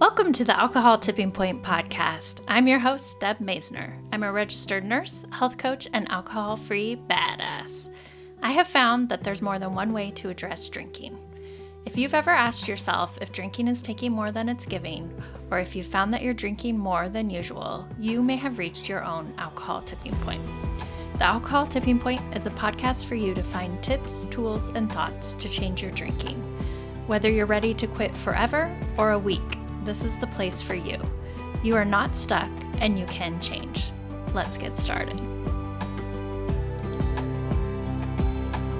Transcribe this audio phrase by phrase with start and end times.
[0.00, 2.40] Welcome to the Alcohol Tipping Point podcast.
[2.48, 3.92] I'm your host, Deb Masner.
[4.10, 7.90] I'm a registered nurse, health coach, and alcohol free badass.
[8.42, 11.18] I have found that there's more than one way to address drinking.
[11.84, 15.12] If you've ever asked yourself if drinking is taking more than it's giving,
[15.50, 19.04] or if you've found that you're drinking more than usual, you may have reached your
[19.04, 20.42] own alcohol tipping point.
[21.18, 25.34] The Alcohol Tipping Point is a podcast for you to find tips, tools, and thoughts
[25.34, 26.38] to change your drinking.
[27.06, 30.98] Whether you're ready to quit forever or a week, this is the place for you.
[31.62, 32.50] You are not stuck
[32.80, 33.90] and you can change.
[34.34, 35.18] Let's get started.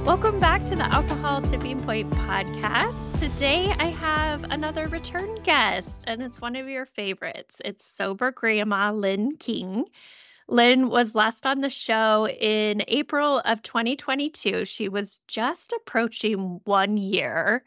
[0.04, 3.18] Welcome back to the Alcohol Tipping Point podcast.
[3.18, 7.60] Today I have another return guest, and it's one of your favorites.
[7.64, 9.84] It's sober grandma Lynn King.
[10.48, 14.64] Lynn was last on the show in April of 2022.
[14.64, 17.62] She was just approaching one year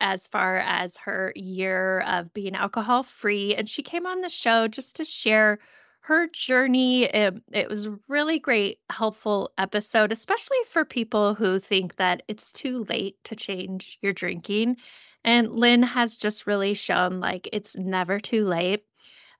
[0.00, 3.54] as far as her year of being alcohol free.
[3.54, 5.58] And she came on the show just to share
[6.00, 7.04] her journey.
[7.04, 12.84] It, it, was really great, helpful episode, especially for people who think that it's too
[12.88, 14.76] late to change your drinking.
[15.24, 18.84] And Lynn has just really shown like it's never too late.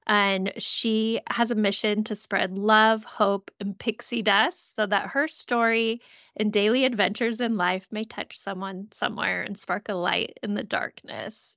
[0.06, 5.26] And she has a mission to spread love, hope, and pixie dust so that her
[5.26, 6.00] story
[6.36, 10.62] and daily adventures in life may touch someone somewhere and spark a light in the
[10.62, 11.56] darkness.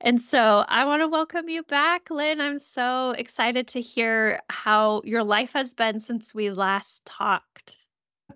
[0.00, 2.40] And so I want to welcome you back, Lynn.
[2.40, 7.74] I'm so excited to hear how your life has been since we last talked.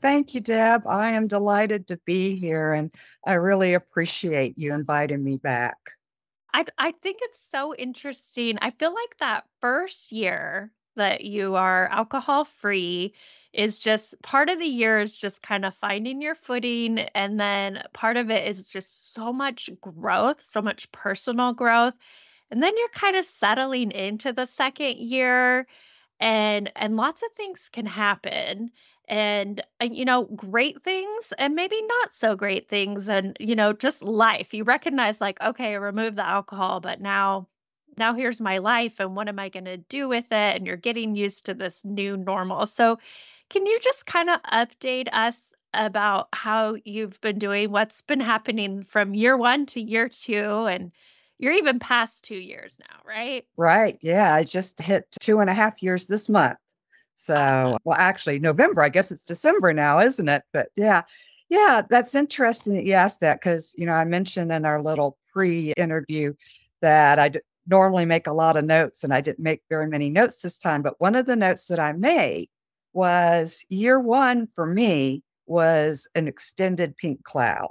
[0.00, 0.86] Thank you, Deb.
[0.86, 2.94] I am delighted to be here and
[3.26, 5.76] I really appreciate you inviting me back.
[6.52, 8.58] I I think it's so interesting.
[8.60, 13.14] I feel like that first year that you are alcohol free
[13.52, 17.82] is just part of the year is just kind of finding your footing and then
[17.92, 21.94] part of it is just so much growth, so much personal growth.
[22.50, 25.66] And then you're kind of settling into the second year
[26.20, 28.70] and and lots of things can happen
[29.10, 33.72] and uh, you know great things and maybe not so great things and you know
[33.72, 37.46] just life you recognize like okay remove the alcohol but now
[37.98, 40.76] now here's my life and what am i going to do with it and you're
[40.76, 42.98] getting used to this new normal so
[43.50, 48.84] can you just kind of update us about how you've been doing what's been happening
[48.84, 50.92] from year 1 to year 2 and
[51.38, 53.46] you're even past two years now, right?
[53.56, 53.98] Right.
[54.02, 54.34] Yeah.
[54.34, 56.58] I just hit two and a half years this month.
[57.24, 60.42] So, well, actually, November, I guess it's December now, isn't it?
[60.52, 61.02] But yeah,
[61.50, 65.18] yeah, that's interesting that you asked that because, you know, I mentioned in our little
[65.32, 66.32] pre interview
[66.80, 70.08] that I d- normally make a lot of notes and I didn't make very many
[70.08, 70.82] notes this time.
[70.82, 72.48] But one of the notes that I made
[72.92, 77.70] was year one for me was an extended pink cloud.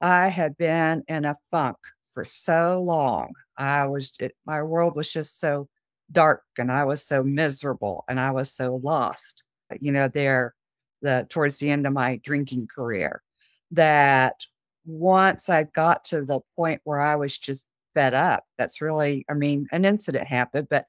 [0.00, 1.78] I had been in a funk
[2.12, 3.32] for so long.
[3.56, 5.68] I was, it, my world was just so
[6.12, 10.54] dark and I was so miserable and I was so lost, uh, you know, there
[11.02, 13.22] the towards the end of my drinking career
[13.72, 14.46] that
[14.84, 19.34] once I got to the point where I was just fed up, that's really, I
[19.34, 20.86] mean, an incident happened, but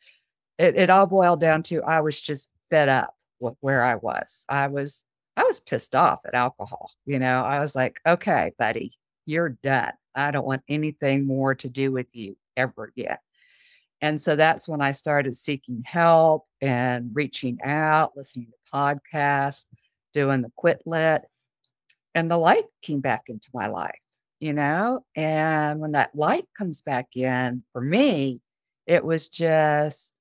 [0.58, 4.46] it, it all boiled down to I was just fed up with where I was.
[4.50, 6.92] I was, I was pissed off at alcohol.
[7.06, 8.94] You know, I was like, okay, buddy,
[9.26, 9.94] you're done.
[10.16, 13.18] I don't want anything more to do with you ever again.
[14.04, 19.64] And so that's when I started seeking help and reaching out, listening to podcasts,
[20.12, 21.22] doing the quit lit.
[22.14, 23.98] And the light came back into my life,
[24.42, 25.06] you know?
[25.16, 28.42] And when that light comes back in for me,
[28.88, 30.20] it was just,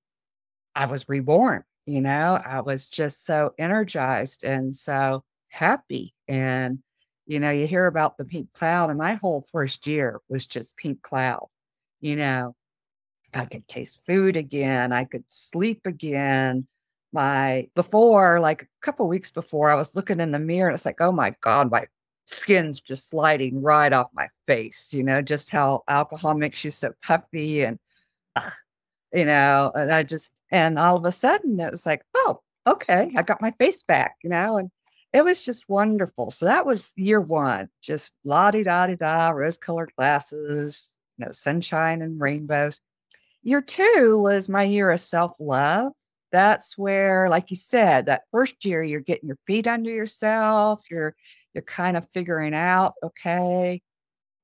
[0.77, 2.41] I was reborn, you know?
[2.47, 6.15] I was just so energized and so happy.
[6.29, 6.79] And,
[7.27, 10.77] you know, you hear about the pink cloud, and my whole first year was just
[10.77, 11.49] pink cloud,
[12.01, 12.55] you know?
[13.35, 14.93] I could taste food again.
[14.93, 16.67] I could sleep again.
[17.15, 20.87] My before, like a couple weeks before, I was looking in the mirror and it's
[20.87, 21.85] like, oh my God, my
[22.27, 24.95] skin's just sliding right off my face.
[24.95, 27.79] You know, just how alcohol makes you so puffy and,
[29.13, 33.13] you know, and I just, and all of a sudden it was like, oh, okay,
[33.15, 34.71] I got my face back, you know, and
[35.13, 36.31] it was just wonderful.
[36.31, 41.27] So that was year one, just la di da di da, rose colored glasses, you
[41.27, 42.81] know, sunshine and rainbows.
[43.43, 45.93] Year two was my year of self love.
[46.31, 50.83] That's where, like you said, that first year you're getting your feet under yourself.
[50.91, 51.15] You're
[51.55, 53.83] you're kind of figuring out, okay,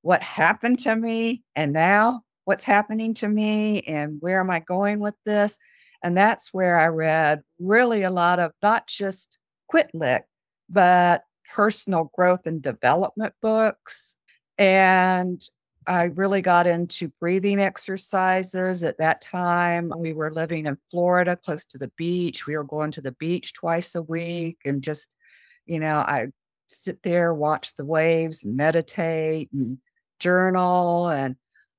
[0.03, 5.01] what happened to me, and now what's happening to me, and where am I going
[5.01, 5.59] with this?
[6.03, 10.23] And that's where I read really a lot of not just quit lit,
[10.69, 11.23] but
[11.55, 14.17] personal growth and development books.
[14.59, 15.41] And
[15.89, 19.91] I really got into breathing exercises at that time.
[19.97, 22.47] We were living in Florida, close to the beach.
[22.47, 25.17] We were going to the beach twice a week and just,
[25.65, 26.27] you know, I
[26.67, 29.79] sit there, watch the waves, meditate and
[30.21, 31.09] journal.
[31.09, 31.37] And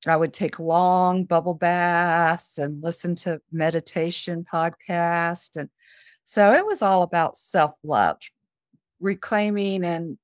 [0.08, 5.56] I would take long bubble baths and listen to meditation podcasts.
[5.56, 5.70] And
[6.24, 8.18] so it was all about self love,
[9.00, 10.18] reclaiming and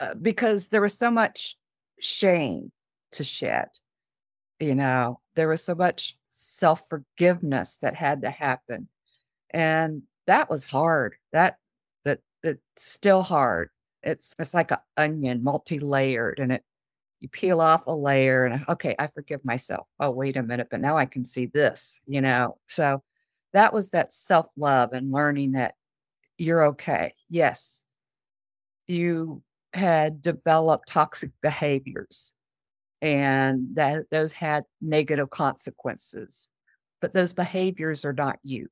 [0.00, 1.58] uh, because there was so much
[2.00, 2.72] shame
[3.12, 3.68] to shed.
[4.60, 8.88] You know, there was so much self forgiveness that had to happen.
[9.50, 11.14] And that was hard.
[11.32, 11.58] That
[12.04, 13.70] that it's still hard.
[14.02, 16.64] It's it's like an onion, multi-layered, and it
[17.20, 19.86] you peel off a layer and okay, I forgive myself.
[20.00, 22.58] Oh, wait a minute, but now I can see this, you know.
[22.66, 23.02] So
[23.52, 25.74] that was that self-love and learning that
[26.38, 27.14] you're okay.
[27.30, 27.84] Yes,
[28.86, 29.42] you
[29.72, 32.34] had developed toxic behaviors
[33.02, 36.48] and that those had negative consequences
[37.00, 38.68] but those behaviors are not you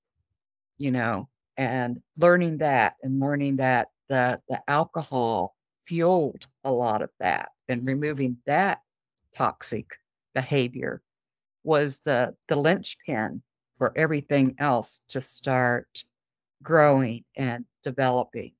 [0.78, 5.54] you know and learning that and learning that the the alcohol
[5.84, 8.80] fueled a lot of that and removing that
[9.34, 9.98] toxic
[10.34, 11.02] behavior
[11.62, 13.42] was the the linchpin
[13.76, 16.04] for everything else to start
[16.62, 18.52] growing and developing.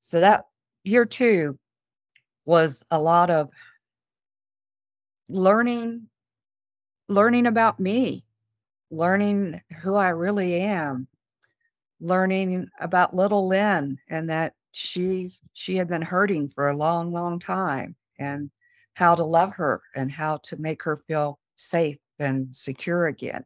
[0.00, 0.44] So that
[0.84, 1.58] year two
[2.44, 3.50] was a lot of
[5.30, 6.08] learning
[7.08, 8.24] learning about me,
[8.90, 11.08] learning who I really am,
[12.00, 17.40] learning about little Lynn and that she she had been hurting for a long, long
[17.40, 18.50] time and
[18.94, 23.44] how to love her and how to make her feel safe and secure again.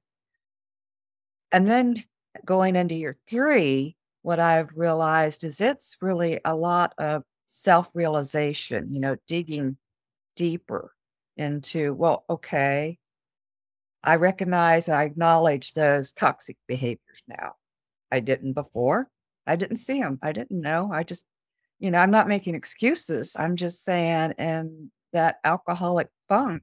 [1.52, 2.04] And then
[2.44, 8.92] going into year three, what I've realized is it's really a lot of self realization,
[8.92, 9.78] you know, digging
[10.36, 10.92] deeper
[11.36, 12.98] into, well, okay,
[14.02, 17.54] I recognize, I acknowledge those toxic behaviors now.
[18.12, 19.08] I didn't before.
[19.46, 20.18] I didn't see them.
[20.22, 20.90] I didn't know.
[20.92, 21.26] I just,
[21.78, 23.34] you know, I'm not making excuses.
[23.38, 26.62] I'm just saying, and that alcoholic funk,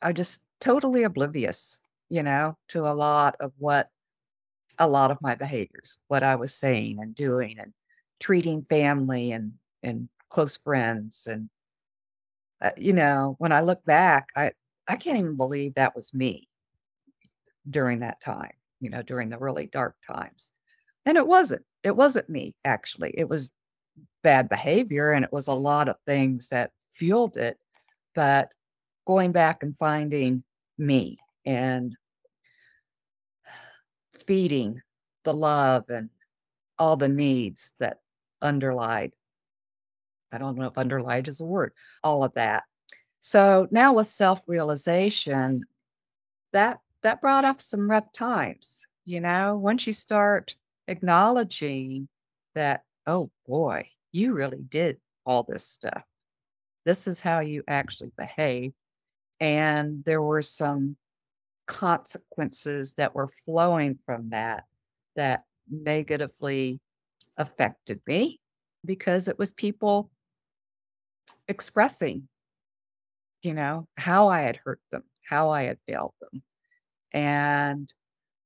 [0.00, 3.88] I'm just totally oblivious, you know, to a lot of what
[4.78, 7.72] a lot of my behaviors, what I was saying and doing and
[8.18, 9.52] treating family and
[9.82, 11.48] and close friends and
[12.64, 14.50] uh, you know when i look back i
[14.88, 16.48] i can't even believe that was me
[17.70, 20.50] during that time you know during the really dark times
[21.06, 23.50] and it wasn't it wasn't me actually it was
[24.22, 27.58] bad behavior and it was a lot of things that fueled it
[28.14, 28.52] but
[29.06, 30.42] going back and finding
[30.78, 31.94] me and
[34.26, 34.80] feeding
[35.24, 36.08] the love and
[36.78, 37.98] all the needs that
[38.42, 39.12] underlied.
[40.34, 41.72] I don't know if underlied is a word,
[42.02, 42.64] all of that.
[43.20, 45.64] So now with self-realization,
[46.52, 48.86] that that brought up some rough times.
[49.04, 50.56] You know, once you start
[50.88, 52.08] acknowledging
[52.54, 56.02] that, oh boy, you really did all this stuff.
[56.84, 58.72] This is how you actually behave.
[59.40, 60.96] And there were some
[61.66, 64.64] consequences that were flowing from that
[65.16, 66.80] that negatively
[67.36, 68.40] affected me
[68.84, 70.10] because it was people
[71.48, 72.28] expressing,
[73.42, 76.42] you know, how I had hurt them, how I had failed them.
[77.12, 77.92] And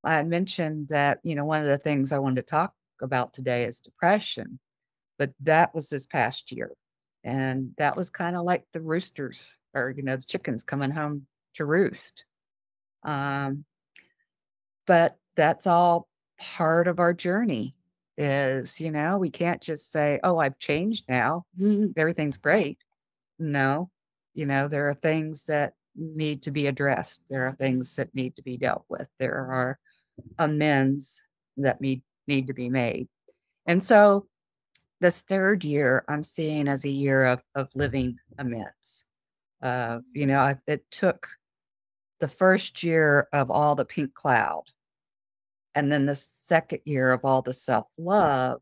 [0.03, 3.33] I had mentioned that, you know, one of the things I wanted to talk about
[3.33, 4.59] today is depression,
[5.17, 6.71] but that was this past year.
[7.23, 11.27] And that was kind of like the roosters or, you know, the chickens coming home
[11.55, 12.25] to roost.
[13.03, 13.65] Um,
[14.87, 16.07] but that's all
[16.39, 17.75] part of our journey
[18.19, 21.45] is, you know, we can't just say, oh, I've changed now.
[21.59, 22.77] Mm, Everything's great.
[23.39, 23.89] No,
[24.33, 27.23] you know, there are things that need to be addressed.
[27.29, 29.07] There are things that need to be dealt with.
[29.17, 29.79] There are
[30.37, 31.23] amends
[31.55, 33.07] that need, need to be made.
[33.65, 34.27] And so
[34.99, 39.05] this third year I'm seeing as a year of, of living amends.
[39.61, 41.27] Uh, you know, I, it took
[42.19, 44.63] the first year of all the pink cloud
[45.79, 48.59] and then the second year of all the self love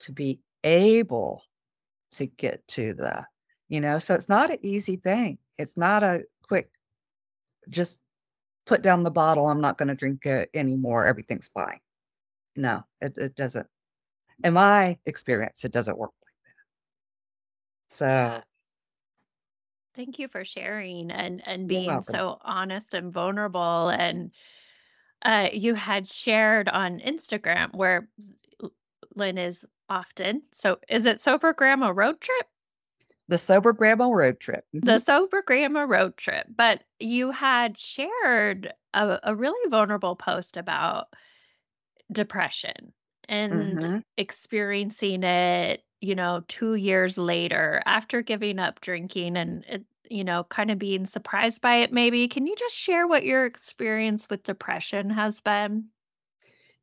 [0.00, 1.42] to be able
[2.12, 3.26] to get to the,
[3.68, 5.36] you know, so it's not an easy thing.
[5.58, 6.70] It's not a quick,
[7.68, 8.00] just
[8.64, 9.48] put down the bottle.
[9.48, 11.04] I'm not going to drink it anymore.
[11.04, 11.78] Everything's fine.
[12.56, 13.66] No, it, it doesn't.
[14.42, 16.34] In my experience, it doesn't work like
[17.90, 17.94] that.
[17.94, 18.40] So, Yeah.
[19.94, 24.30] Thank you for sharing and and being so honest and vulnerable and
[25.22, 28.08] uh you had shared on Instagram where
[29.14, 30.42] Lynn is often.
[30.52, 32.46] So is it Sober Grandma Road Trip?
[33.28, 34.66] The Sober Grandma Road Trip.
[34.82, 34.98] The Mhm.
[34.98, 41.08] Sober Grandma Road Trip, but you had shared a a really vulnerable post about
[42.12, 42.92] depression
[43.28, 44.02] and Mhm.
[44.16, 50.44] experiencing it, you know, 2 years later after giving up drinking and it you know,
[50.44, 52.28] kinda being surprised by it maybe.
[52.28, 55.90] Can you just share what your experience with depression has been?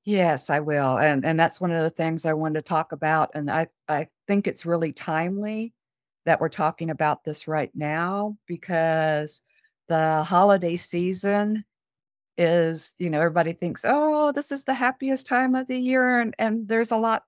[0.03, 3.29] Yes, I will, and and that's one of the things I wanted to talk about,
[3.33, 5.73] and I I think it's really timely
[6.25, 9.41] that we're talking about this right now because
[9.87, 11.65] the holiday season
[12.37, 16.35] is you know, everybody thinks, "Oh, this is the happiest time of the year," and
[16.39, 17.25] and there's a lot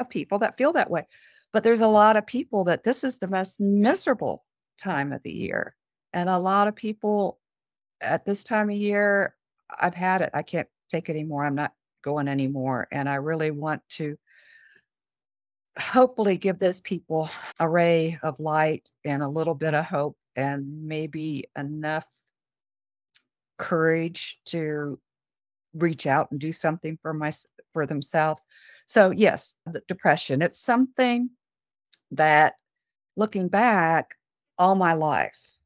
[0.00, 1.06] of people that feel that way,
[1.52, 4.44] but there's a lot of people that this is the most miserable
[4.80, 5.74] time of the year,
[6.12, 7.38] and a lot of people
[8.00, 9.34] at this time of year,
[9.78, 10.30] I've had it.
[10.34, 11.44] I can't take it anymore.
[11.44, 11.72] I'm not
[12.02, 12.88] going anymore.
[12.90, 14.16] And I really want to
[15.78, 20.86] hopefully give those people a ray of light and a little bit of hope and
[20.86, 22.06] maybe enough
[23.58, 24.98] courage to
[25.74, 27.32] reach out and do something for my
[27.72, 28.44] for themselves.
[28.86, 31.30] So yes, the depression, it's something
[32.10, 32.54] that
[33.16, 34.16] looking back
[34.60, 35.56] all my life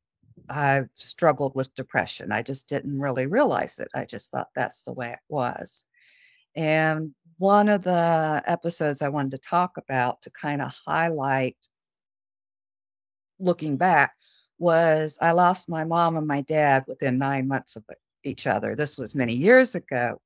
[0.48, 2.32] I've struggled with depression.
[2.32, 3.88] I just didn't really realize it.
[3.94, 5.84] I just thought that's the way it was.
[6.54, 11.56] And one of the episodes I wanted to talk about to kind of highlight
[13.38, 14.12] looking back
[14.58, 17.84] was I lost my mom and my dad within 9 months of
[18.22, 18.76] each other.
[18.76, 20.20] This was many years ago.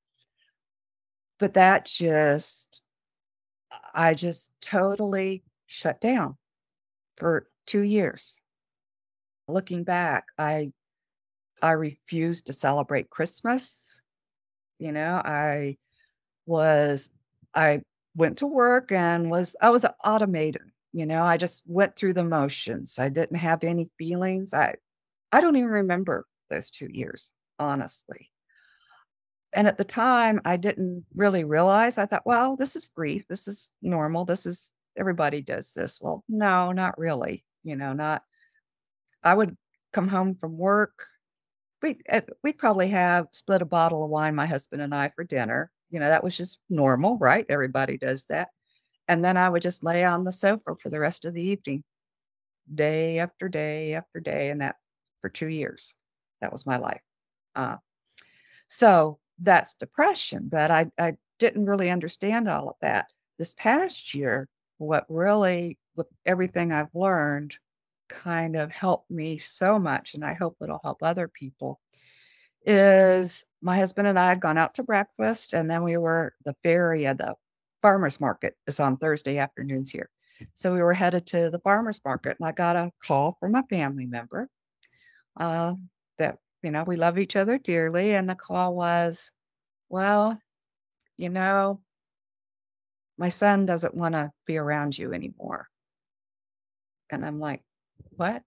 [1.38, 2.84] But that just
[3.94, 6.36] I just totally shut down
[7.16, 8.42] for 2 years.
[9.48, 10.72] Looking back, I
[11.62, 14.02] I refused to celebrate Christmas.
[14.78, 15.78] You know, I
[16.46, 17.10] was
[17.54, 17.82] I
[18.16, 22.14] went to work and was I was a automaton, you know, I just went through
[22.14, 22.98] the motions.
[22.98, 24.54] I didn't have any feelings.
[24.54, 24.76] I
[25.32, 28.30] I don't even remember those 2 years, honestly.
[29.54, 31.96] And at the time, I didn't really realize.
[31.98, 33.26] I thought, "Well, this is grief.
[33.28, 34.24] This is normal.
[34.24, 38.24] This is everybody does this." Well, no, not really, you know, not
[39.28, 39.56] I would
[39.92, 41.06] come home from work.
[41.82, 45.24] We'd eh, we'd probably have split a bottle of wine, my husband and I, for
[45.24, 45.70] dinner.
[45.90, 47.46] You know, that was just normal, right?
[47.48, 48.48] Everybody does that.
[49.08, 51.84] And then I would just lay on the sofa for the rest of the evening,
[52.74, 54.76] day after day after day, and that
[55.20, 55.96] for 2 years.
[56.40, 57.02] That was my life.
[57.54, 57.76] Uh,
[58.68, 63.06] so that's depression, but I I didn't really understand all of that.
[63.38, 67.56] This past year, what really with everything I've learned
[68.08, 71.80] kind of helped me so much, and I hope it'll help other people,
[72.64, 76.56] is my husband and I had gone out to breakfast, and then we were the
[76.62, 77.34] ferry of the
[77.82, 80.10] farmer's market is on Thursday afternoons here.
[80.54, 83.64] So we were headed to the farmer's market, and I got a call from a
[83.64, 84.48] family member
[85.36, 85.74] uh,
[86.18, 88.14] that, you know, we love each other dearly.
[88.14, 89.30] And the call was,
[89.88, 90.40] well,
[91.16, 91.80] you know,
[93.16, 95.68] my son doesn't want to be around you anymore.
[97.10, 97.62] And I'm like,
[98.18, 98.42] what?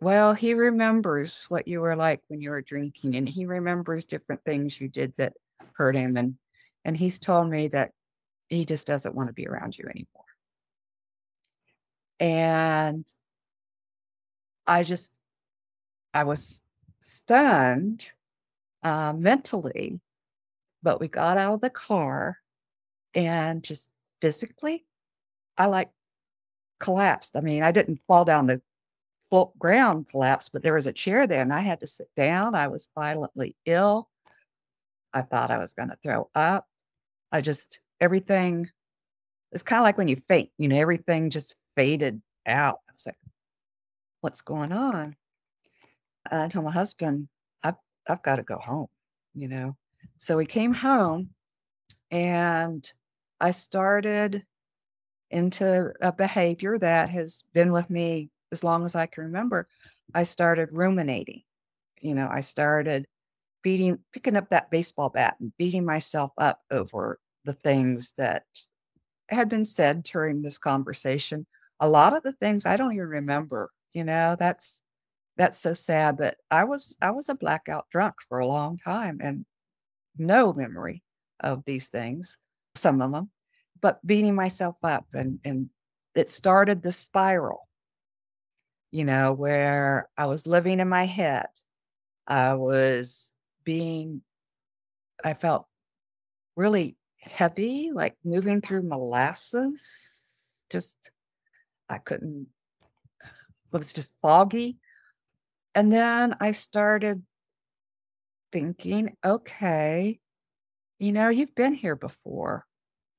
[0.00, 4.42] Well, he remembers what you were like when you were drinking, and he remembers different
[4.44, 5.34] things you did that
[5.74, 6.16] hurt him.
[6.16, 6.36] And
[6.84, 7.92] and he's told me that
[8.48, 10.24] he just doesn't want to be around you anymore.
[12.18, 13.06] And
[14.66, 15.12] I just
[16.14, 16.62] I was
[17.00, 18.08] stunned
[18.82, 20.00] uh, mentally,
[20.82, 22.38] but we got out of the car
[23.14, 24.86] and just physically,
[25.58, 25.90] I like
[26.80, 27.36] collapsed.
[27.36, 28.60] I mean, I didn't fall down the
[29.58, 32.54] ground collapse, but there was a chair there and I had to sit down.
[32.54, 34.08] I was violently ill.
[35.12, 36.66] I thought I was going to throw up.
[37.32, 38.68] I just, everything,
[39.52, 42.78] it's kind of like when you faint, you know, everything just faded out.
[42.88, 43.18] I was like,
[44.20, 45.16] what's going on?
[46.30, 47.28] And I told my husband,
[47.62, 47.76] I've,
[48.08, 48.88] I've got to go home,
[49.34, 49.76] you know?
[50.18, 51.30] So we came home
[52.10, 52.90] and
[53.40, 54.44] I started
[55.30, 59.68] into a behavior that has been with me as long as I can remember.
[60.14, 61.42] I started ruminating.
[62.00, 63.06] You know, I started
[63.62, 68.44] beating, picking up that baseball bat and beating myself up over the things that
[69.28, 71.46] had been said during this conversation.
[71.80, 73.70] A lot of the things I don't even remember.
[73.92, 74.82] You know, that's
[75.36, 76.16] that's so sad.
[76.16, 79.44] But I was I was a blackout drunk for a long time and
[80.18, 81.02] no memory
[81.40, 82.38] of these things,
[82.74, 83.30] some of them,
[83.80, 85.70] but beating myself up and and
[86.14, 87.68] it started the spiral,
[88.90, 91.46] you know, where I was living in my head.
[92.26, 93.32] I was
[93.64, 94.22] being
[95.22, 95.66] I felt
[96.56, 99.82] really heavy, like moving through molasses.
[100.70, 101.10] Just
[101.88, 102.48] I couldn't
[103.72, 104.78] it was just foggy.
[105.74, 107.22] And then I started
[108.52, 110.18] thinking, okay,
[110.98, 112.64] you know, you've been here before,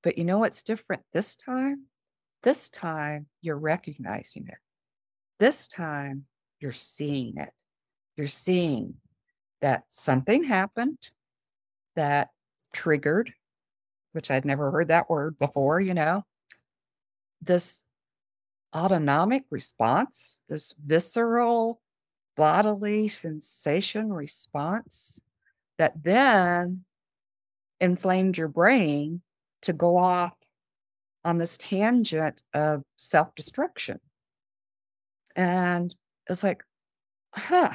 [0.08, 1.82] but you know what's different this time?
[2.42, 4.56] This time you're recognizing it.
[5.38, 6.24] This time
[6.62, 7.52] you're seeing it.
[8.16, 8.94] You're seeing
[9.60, 10.98] that something happened
[11.98, 12.30] that
[12.72, 13.34] triggered,
[14.14, 16.24] which I'd never heard that word before, you know,
[17.42, 17.84] this
[18.74, 21.82] autonomic response, this visceral
[22.38, 25.20] bodily sensation response
[25.78, 26.86] that then
[27.82, 29.22] inflamed your brain
[29.68, 30.34] to go off
[31.24, 34.00] on this tangent of self destruction.
[35.36, 35.94] And
[36.30, 36.64] it's like,
[37.34, 37.74] huh,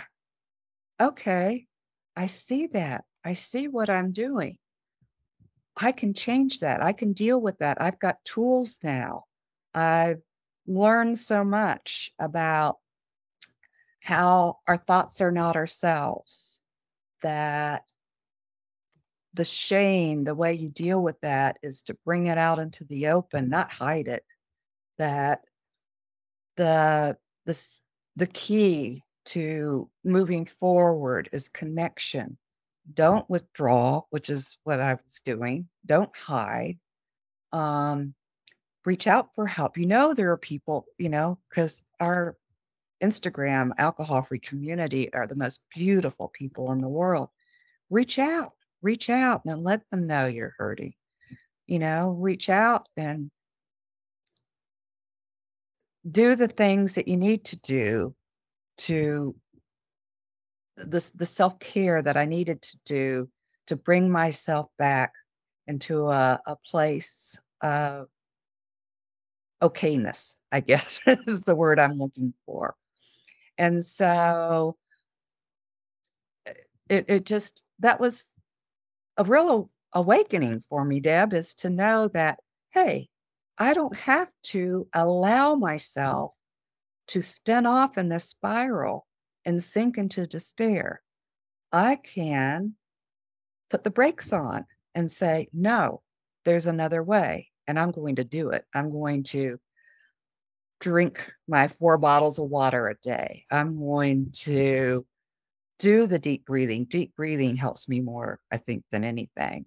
[1.01, 1.67] okay,
[2.17, 3.05] I see that.
[3.25, 4.57] I see what I'm doing.
[5.77, 6.83] I can change that.
[6.83, 7.81] I can deal with that.
[7.81, 9.25] I've got tools now.
[9.75, 10.21] I've
[10.67, 12.79] learned so much about
[14.01, 16.63] how our thoughts are not ourselves,
[17.23, 17.85] that
[19.35, 23.09] the shame, the way you deal with that is to bring it out into the
[23.09, 24.25] open, not hide it.
[24.99, 25.41] That
[26.57, 27.59] the the
[28.17, 32.37] the key to moving forward is connection.
[32.93, 35.69] Don't withdraw, which is what I was doing.
[35.87, 36.79] Don't hide.
[37.53, 38.15] Um,
[38.85, 39.79] reach out for help.
[39.79, 42.37] You know, there are people, you know, because our
[43.03, 47.29] Instagram alcohol free community are the most beautiful people in the world.
[47.91, 50.95] Reach out, reach out and let them know you're hurting.
[51.67, 53.31] You know, reach out and
[56.11, 58.15] do the things that you need to do
[58.79, 59.37] to
[60.77, 63.29] the, the self-care that I needed to do
[63.69, 65.12] to bring myself back
[65.67, 68.09] into a, a place of
[69.62, 72.75] okayness, I guess is the word I'm looking for.
[73.57, 74.77] And so
[76.47, 76.53] eh,
[76.89, 78.35] it, it just, that was
[79.23, 83.09] a real awakening for me, Deb, is to know that, hey,
[83.57, 86.33] I don't have to allow myself
[87.09, 89.07] to spin off in this spiral
[89.44, 91.03] and sink into despair.
[91.73, 92.75] I can
[93.70, 96.03] put the brakes on and say, no,
[96.44, 98.64] there's another way, and I'm going to do it.
[98.75, 99.61] I'm going to
[100.81, 103.44] drink my four bottles of water a day.
[103.53, 105.07] I'm going to
[105.83, 106.85] do the deep breathing.
[106.85, 109.66] Deep breathing helps me more, I think, than anything.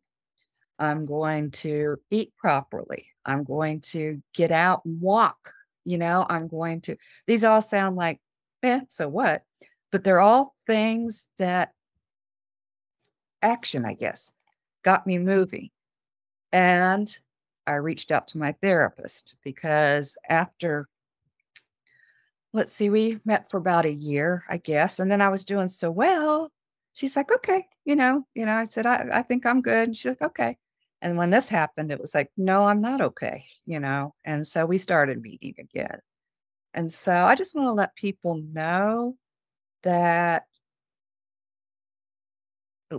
[0.80, 3.10] I'm going to eat properly.
[3.26, 5.52] I'm going to get out and walk.
[5.84, 6.96] You know, I'm going to,
[7.28, 8.20] these all sound like,
[8.64, 9.44] eh, so what?
[9.92, 11.72] But they're all things that
[13.42, 14.32] action, I guess,
[14.84, 15.70] got me moving.
[16.54, 17.14] And
[17.68, 20.88] I reached out to my therapist because after
[22.56, 25.00] let's see, we met for about a year, I guess.
[25.00, 26.52] And then I was doing so well.
[26.94, 29.90] She's like, okay, you know, you know, I said, I, I think I'm good.
[29.90, 30.58] And she's like, okay.
[31.02, 34.16] And when this happened, it was like, no, I'm not okay, you know.
[34.24, 36.00] And so we started meeting again.
[36.74, 39.18] And so I just want to let people know
[39.84, 40.46] that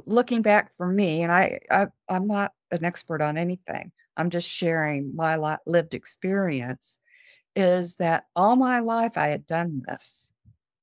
[0.05, 3.91] looking back for me, and I, I I'm not an expert on anything.
[4.19, 6.99] I'm just sharing my lived experience
[7.57, 10.33] is that all my life I had done this,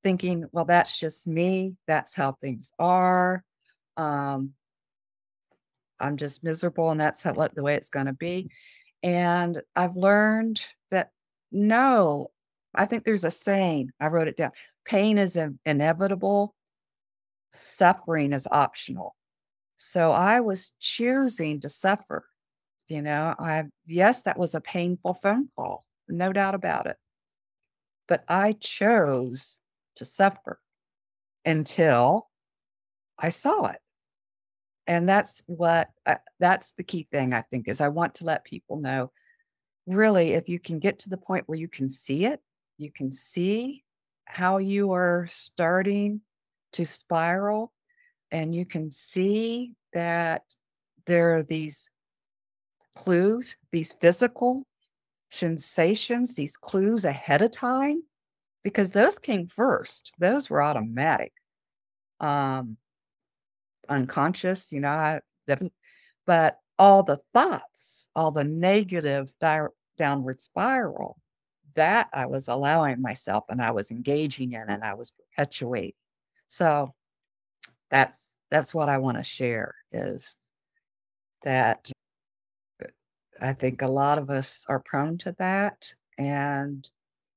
[0.03, 1.77] thinking, well, that's just me.
[1.87, 3.43] That's how things are.
[3.95, 4.53] Um,
[5.99, 8.49] I'm just miserable, and that's how what the way it's going to be.
[9.03, 11.11] And I've learned that
[11.51, 12.31] no,
[12.73, 13.91] I think there's a saying.
[13.99, 14.51] I wrote it down.
[14.83, 16.55] Pain is in- inevitable.
[17.53, 19.15] Suffering is optional.
[19.77, 22.25] So I was choosing to suffer.
[22.87, 26.97] You know, I yes, that was a painful phone call no doubt about it.
[28.07, 29.59] But I chose
[29.95, 30.59] to suffer
[31.45, 32.29] until
[33.17, 33.79] I saw it.
[34.85, 38.43] And that's what, uh, that's the key thing, I think, is I want to let
[38.43, 39.11] people know
[39.85, 42.41] really, if you can get to the point where you can see it,
[42.77, 43.83] you can see
[44.25, 46.21] how you are starting
[46.73, 47.71] to spiral,
[48.31, 50.43] and you can see that
[51.05, 51.89] there are these
[52.95, 54.65] clues, these physical
[55.33, 58.03] sensations, these clues ahead of time,
[58.63, 60.13] because those came first.
[60.19, 61.33] Those were automatic.
[62.19, 62.77] Um,
[63.89, 65.19] unconscious, you know, I,
[66.25, 69.67] but all the thoughts, all the negative di-
[69.97, 71.17] downward spiral,
[71.75, 75.93] that I was allowing myself and I was engaging in and I was perpetuating.
[76.47, 76.93] So
[77.89, 80.37] that's that's what I want to share is
[81.43, 81.89] that
[83.43, 85.93] I think a lot of us are prone to that.
[86.17, 86.89] And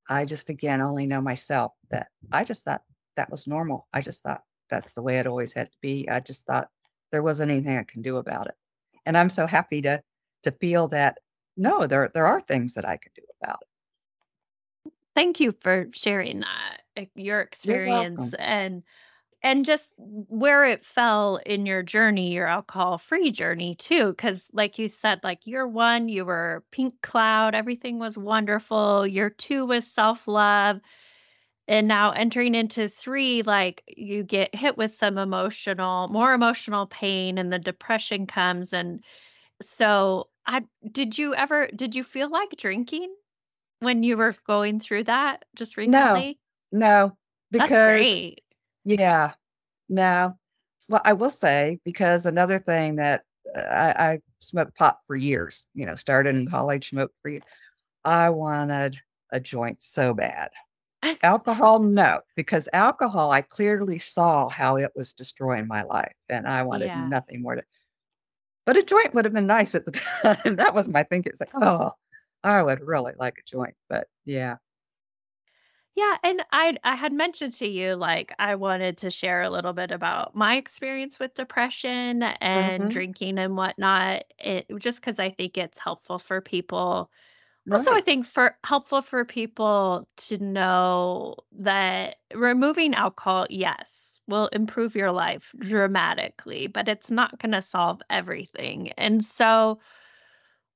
[0.09, 2.83] I just, again, only know myself that I just thought
[3.17, 3.89] that was normal.
[3.93, 6.09] I just thought that's the way it always had to be.
[6.09, 6.69] I just thought
[7.11, 8.55] there wasn't anything I can do about it.
[9.05, 10.03] And I'm so happy to
[10.43, 11.19] to feel that
[11.57, 14.93] no, there there are things that I could do about it.
[15.15, 18.83] Thank you for sharing that, eh, your experience and
[19.47, 24.89] and just where it fell in your journey, your alcohol-free journey too, because like you
[24.89, 29.07] said, like year 1, you were pink cloud, everything was wonderful.
[29.07, 30.81] Year 2 was self-love,
[31.69, 37.39] and now entering into 3, like, you get hit with some emotional more emotional pain
[37.39, 39.05] and the depression comes, and
[39.63, 43.15] so I did you ever did you feel like drinking
[43.81, 46.41] when you were going through that just recently?
[46.73, 47.17] no,
[47.59, 48.19] That's because.
[48.87, 49.35] Yeah,
[49.91, 50.37] no.
[50.89, 53.25] Well, I will say, because another thing that
[53.57, 57.43] uh, I I smoked pot for years, you know, started in college, smoked for ye
[58.05, 58.99] I wanted
[59.33, 60.51] a joint so bad.
[61.23, 66.63] Alcohol, no, because alcohol, I clearly saw how it was destroying my life, and I
[66.65, 66.97] wanted Yeah.
[66.97, 67.65] nothing more to
[68.65, 70.57] but a joint would have been nice at the time.
[70.57, 71.31] That was my thinking.
[71.31, 71.93] It's like, "Oh,
[72.45, 74.57] I would really like a joint," but yeah.
[75.97, 79.73] Yeah, and I I had mentioned to you, like, I wanted to share a little
[79.73, 82.91] bit about my experience with depression and Mhm.
[82.91, 87.11] drinking and whatnot, it just because I think it's helpful for people.
[87.73, 88.07] Also, I Right.
[88.07, 95.53] think for helpful for people to know that removing alcohol, yes, will improve your life
[95.59, 99.81] dramatically, but it's not gonna solve everything, and so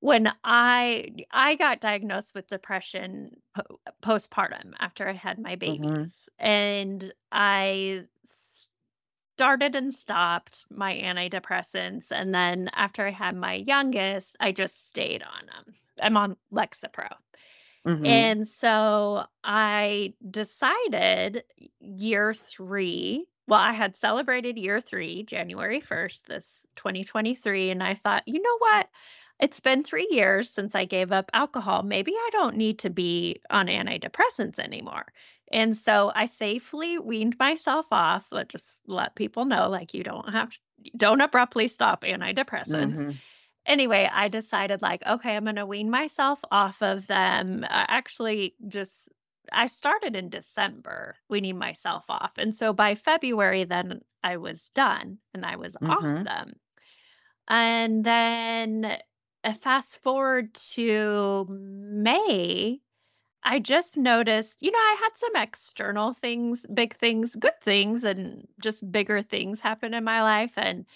[0.00, 6.10] when I I got diagnosed with depression po postpartum after I had my Mhm.
[6.14, 14.36] babies, and I started and stopped my antidepressants, and then after I had my youngest,
[14.40, 15.74] I just stayed on them.
[16.02, 17.08] I'm on Lexapro.
[17.84, 18.30] Mhm.
[18.30, 21.44] And so I decided
[21.80, 28.22] year 3 well, I had celebrated year 3, January 1st, this 2023, and I thought,
[28.26, 28.88] "You know what?
[29.40, 31.82] It's been 3 years since I gave up alcohol.
[31.82, 35.12] Maybe I don't need to be on antidepressants anymore."
[35.52, 40.30] And so I safely weaned myself off, let just let people know, like, you don't
[40.32, 40.52] have
[40.96, 43.04] don't abruptly stop antidepressants.
[43.04, 43.20] Mhm.
[43.66, 49.08] Anyway, I decided like, "Okay, I'm gonna wean myself off of them." Uh, actually, just
[49.52, 55.18] I started in December weaning myself off, and so by February, then I was done
[55.34, 56.26] and I was off Mhm.
[56.26, 56.54] them.
[57.48, 58.98] And then,
[59.60, 62.80] fast forward to May,
[63.42, 68.46] I just noticed you know, I had some external things, big things, good things, and
[68.60, 70.86] just bigger things happen in my life, and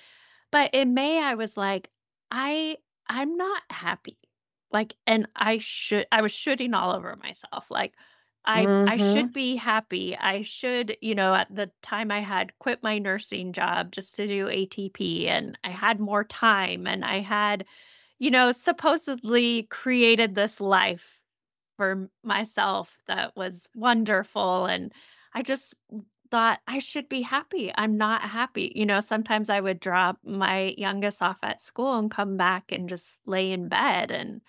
[0.51, 1.91] but in May, I was like,
[2.31, 2.77] "I
[3.09, 4.19] I'm not happy."
[4.73, 7.95] Like, and I should I was shooting all over myself, like,
[8.45, 9.15] I I mm-hmm.
[9.15, 10.17] should be happy.
[10.17, 14.27] I should you know, at the time I had quit my nursing job just to
[14.27, 17.65] do ATP, and I had more time, and I had,
[18.25, 21.21] you know, supposedly created this life
[21.79, 24.93] for myself that was wonderful, and
[25.35, 25.75] I just
[26.31, 28.73] thought, "I should be happy." I'm not happy.
[28.77, 32.89] You know, sometimes I would drop my youngest off at school and come back and
[32.89, 34.43] just lay in bed and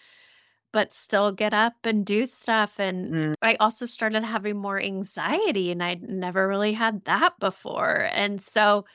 [0.73, 3.35] but still get up and do stuff, and Mm.
[3.41, 8.85] I also started having more anxiety, and I'd never really had that before, and so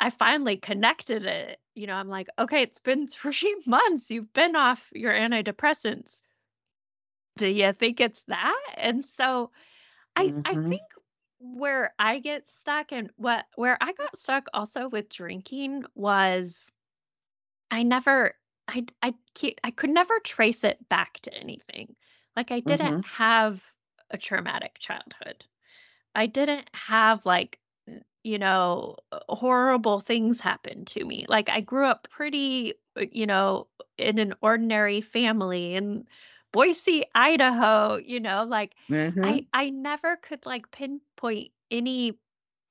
[0.00, 1.60] I finally connected it.
[1.76, 6.20] You know, I'm like, "Okay, it's been 3 months you've been off your antidepressants.
[7.36, 9.50] Do you think it's that?" And so
[10.16, 10.70] I I Mhm.
[10.70, 10.82] think
[11.40, 16.72] where I get stuck and what where I got stuck also with drinking was
[17.70, 19.14] I never I I
[19.64, 21.96] I could never trace it back to anything.
[22.36, 23.04] Like, I didn't Mhm.
[23.04, 23.74] have
[24.10, 25.44] a traumatic childhood.
[26.14, 27.59] I didn't have, like,
[28.24, 31.24] you know, uh, horrible things happen to me.
[31.28, 36.06] Like, I grew up pretty, uh, you know, in an ordinary family in
[36.52, 38.76] Boise, Idaho, you know, like,
[39.22, 39.46] I Mhm.
[39.52, 42.18] I never could, like, pinpoint any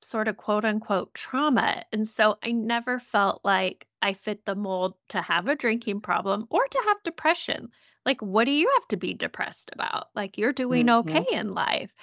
[0.02, 1.84] sort of quote unquote trauma.
[1.92, 6.48] And so I never felt like I fit the mold to have a drinking problem
[6.50, 7.70] or to have depression.
[8.06, 10.10] Like, what do you have to be depressed about?
[10.16, 11.26] Like, you're doing okay Mhm.
[11.34, 11.94] in life.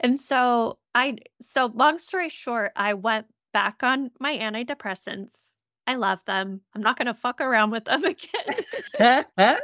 [0.00, 5.34] And so I, so long story short, I went back on my antidepressants.
[5.86, 6.60] I love them.
[6.74, 8.64] I'm not going to fuck around with them again.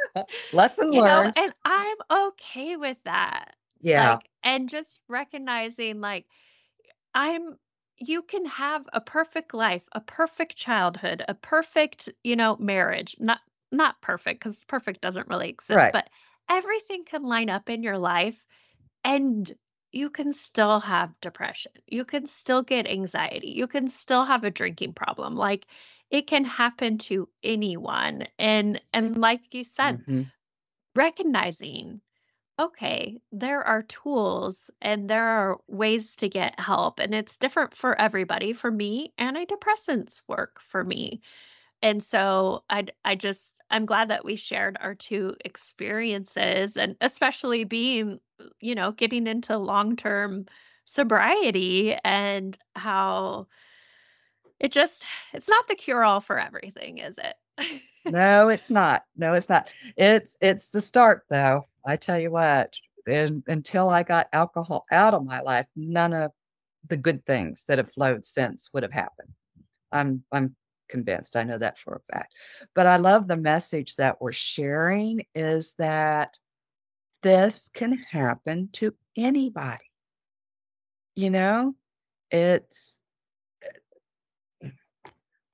[0.52, 1.34] Lesson you know, learned.
[1.36, 3.56] and I'm okay with that.
[3.80, 4.18] Yeah.
[4.18, 6.26] Like, and just recognizing, like,
[7.14, 7.58] I'm
[7.98, 13.16] you can have a perfect life, a perfect childhood, a perfect, you know, marriage.
[13.20, 13.40] Not
[13.72, 15.92] not perfect because perfect doesn't really exist, Right.
[15.92, 16.10] but
[16.50, 18.46] everything can line up in your life
[19.04, 19.52] And
[19.92, 21.72] you can still have depression.
[21.86, 23.48] You can still get anxiety.
[23.50, 25.36] You can still have a drinking problem.
[25.36, 25.66] Like
[26.10, 28.26] it can happen to anyone.
[28.38, 30.32] And and like you said, Mhm.
[30.94, 32.00] recognizing
[32.60, 38.00] okay, there are tools and there are ways to get help and it's different for
[38.00, 38.52] everybody.
[38.52, 41.22] For me, antidepressants work for me.
[41.82, 47.64] And so I I just I'm glad that we shared our 2 experiences and especially
[47.64, 48.20] being,
[48.60, 50.46] you know, getting into long-term
[50.84, 53.46] sobriety and how
[54.60, 57.82] it just it's not the cure all for everything, is it?
[58.04, 59.04] No, it's not.
[59.16, 59.68] No, it's not.
[59.96, 61.66] It's it's the start though.
[61.84, 66.30] I tell you what, until I got alcohol out of my life, none of
[66.88, 69.32] the good things that have flowed since would have happened.
[69.90, 70.54] I'm I'm
[70.92, 71.36] convinced.
[71.36, 72.34] I know that for a fact.
[72.74, 76.38] But I love the message that we're sharing is that
[77.22, 79.90] this can happen to anybody.
[81.16, 81.74] You know,
[82.30, 83.00] it's
[84.62, 84.68] eh,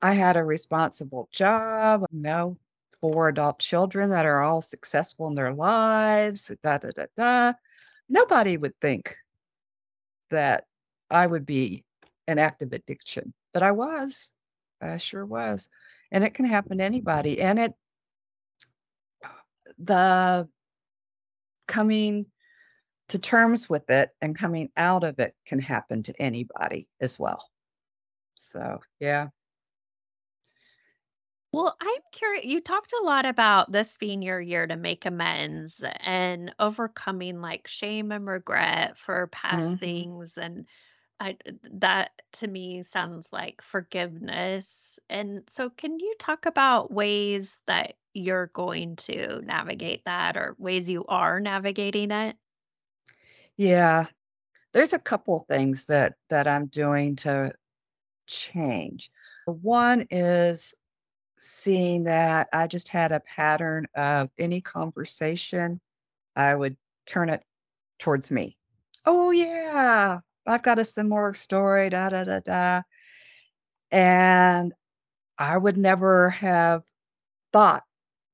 [0.02, 2.58] I had a responsible job, you know,
[3.00, 7.52] 4 adult children that are all successful in their lives, da da da da.
[8.08, 9.14] Nobody would think
[10.30, 10.64] that
[11.10, 11.84] I would be
[12.26, 14.32] an active addiction, but I was.
[14.80, 15.68] I sure was.
[16.10, 17.40] And it can happen to anybody.
[17.40, 17.74] And it
[19.78, 20.48] the
[21.66, 22.26] coming
[23.08, 27.50] to terms with it and coming out of it can happen to anybody as well.
[28.34, 29.28] So, yeah.
[31.52, 32.44] Well, I'm curious.
[32.44, 37.66] You talked a lot about this being your year to make amends and overcoming like
[37.66, 39.78] shame and regret for past Mhm.
[39.78, 40.36] things.
[40.36, 40.68] And
[41.20, 44.98] I, that to me sounds like forgiveness.
[45.10, 50.90] And so, can you talk about ways that you're going to navigate that or ways
[50.90, 52.36] you are navigating it?
[53.56, 54.06] Yeah.
[54.72, 57.54] There's a couple things that that I'm doing to
[58.28, 59.10] change.
[59.46, 60.74] One is
[61.38, 65.80] seeing that I just had a pattern of any conversation,
[66.36, 66.76] I would
[67.06, 67.44] turn it
[67.98, 68.58] towards me.
[69.06, 70.20] "Oh, yeah.
[70.48, 72.82] I've got a similar story, da, da, da, da."
[73.90, 74.72] And
[75.38, 76.84] I would never have
[77.52, 77.84] thought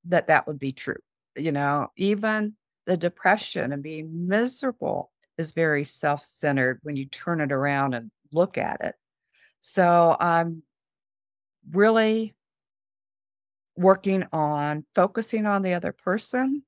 [0.06, 0.96] that that would be true,
[1.36, 1.88] you know?
[1.96, 8.10] Even the depression and being miserable is very self-centered when you turn it around and
[8.32, 8.94] look at it.
[9.60, 10.62] So, I'm
[11.72, 12.34] really
[13.76, 16.62] working on focusing on the other person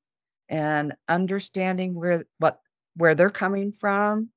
[0.48, 2.60] and understanding where what
[2.96, 4.30] where they're coming from,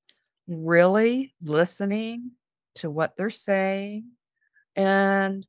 [0.49, 2.31] really listening
[2.75, 4.05] to what they're saying
[4.75, 5.45] and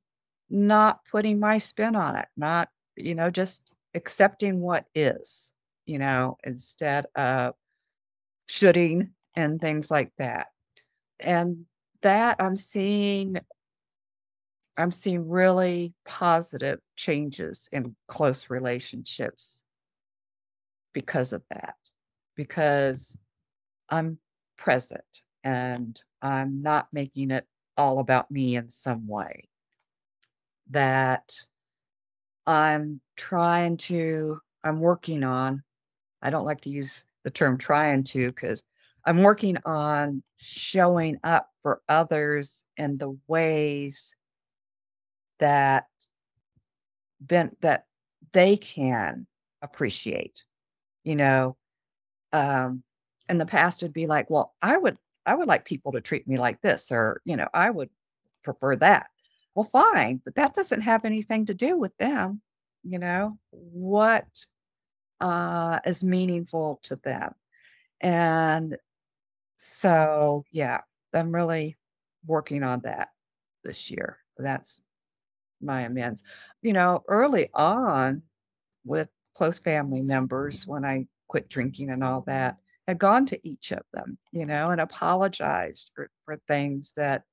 [0.49, 5.53] not putting my spin on it, not, you know, just accepting what is,
[5.87, 7.55] you know, instead of
[8.47, 10.49] shooting and things like that.
[11.19, 11.67] And
[12.03, 13.39] that I'm seeing
[14.77, 19.63] I'm seeing really positive changes in close relationships
[20.95, 21.75] because of that.
[22.35, 23.17] Because
[23.91, 24.19] I'm
[24.61, 27.47] present and I'm not making it
[27.77, 29.49] all about me in some way.
[30.71, 31.35] That
[32.47, 35.65] I'm trying to I'm working on
[36.23, 38.63] I don't like to use the term trying to because
[39.05, 44.15] I'm working on showing up for others in the ways
[45.39, 45.87] that
[47.21, 47.87] ben that
[48.33, 49.27] they can
[49.63, 50.45] appreciate,
[51.05, 51.57] you know?
[52.33, 52.83] Um,
[53.31, 56.29] in the past, it'd be like, "Well, I would I would like people to treat
[56.29, 57.91] me like this," or, you know, "I would
[58.45, 59.11] prefer that."
[59.55, 62.43] Well, fine, but that doesn't have anything to do with them,
[62.85, 63.39] you know?
[63.51, 64.27] What,
[65.21, 67.35] uh, is meaningful to them?
[68.01, 68.79] And
[69.59, 70.81] so, yeah,
[71.15, 71.77] I'm really
[72.27, 73.11] working on that
[73.65, 74.19] this year.
[74.39, 74.81] That's
[75.63, 76.23] my amends.
[76.63, 78.23] You know, early on
[78.87, 83.73] with close family members when I quit drinking and all that, had gone to each
[83.73, 87.25] of them, you know, and apologized for, for things that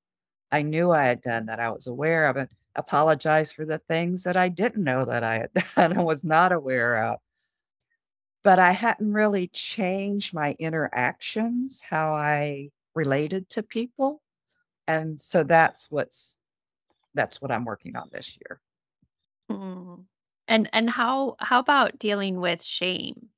[0.51, 4.23] I knew I had done that I was aware of and apologized for the things
[4.23, 7.19] that I didn't know that I had done and was not aware of.
[8.43, 14.21] But I hadn't really changed my interactions, how I related to people.
[14.88, 16.39] And so that's what's
[17.13, 18.62] that's what I'm working on this year.
[19.51, 20.05] Mm.
[20.47, 23.29] And and how how about dealing with shame?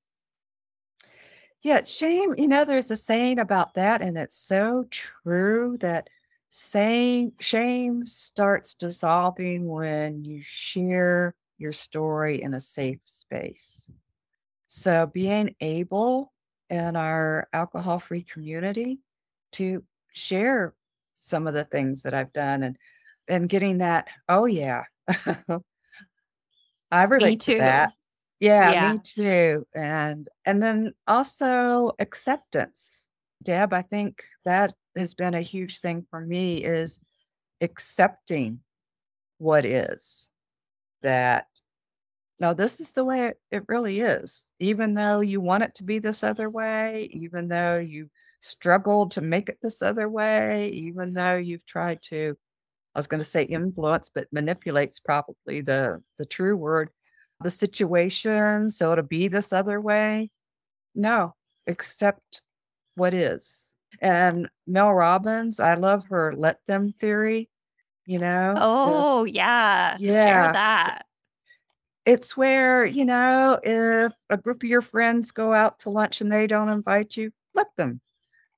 [1.61, 6.09] Yeah, shame, you know, there's a saying about that, and it's so true that
[6.49, 13.89] saying shame starts dissolving when you share your story in a safe space.
[14.67, 16.31] So being able
[16.69, 18.99] in our alcohol free community
[19.53, 20.73] to share
[21.15, 22.77] some of the things that I've done and
[23.27, 24.85] and getting that, oh yeah,
[26.91, 27.93] I relate to that.
[28.39, 28.93] Yeah, Yeah.
[28.93, 29.65] me too.
[29.75, 33.09] And and then also acceptance.
[33.43, 36.99] Deb, I think that has been a huge thing for me is
[37.61, 38.61] accepting
[39.39, 40.29] what is
[41.01, 41.47] that
[42.39, 44.53] no, this is the way it, it really is.
[44.59, 48.09] Even though you want it to be this other way, even though you
[48.41, 52.37] struggled to make it this other way, even though you've tried to,
[52.95, 56.89] I was going to say influence, but manipulates probably the the true word,
[57.41, 60.29] the situation so it'll be this other way.
[60.95, 61.35] No,
[61.67, 62.41] accept
[62.95, 63.75] what is.
[64.01, 67.49] And Mel Robbins, I love her let them theory,
[68.05, 69.97] you know, Oh, yeah.
[69.97, 71.05] Share yeah, that.
[72.05, 76.31] It's where, you know, if a group of your friends go out to lunch and
[76.31, 78.01] they don't invite you, let them.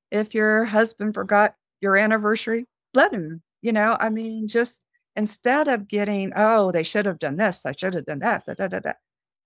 [0.10, 3.42] If your husband forgot your anniversary, let him.
[3.62, 4.82] You know, I mean, just
[5.16, 8.54] instead of getting, oh, they should have done this, I should have done that, da,
[8.54, 8.94] da, da, da.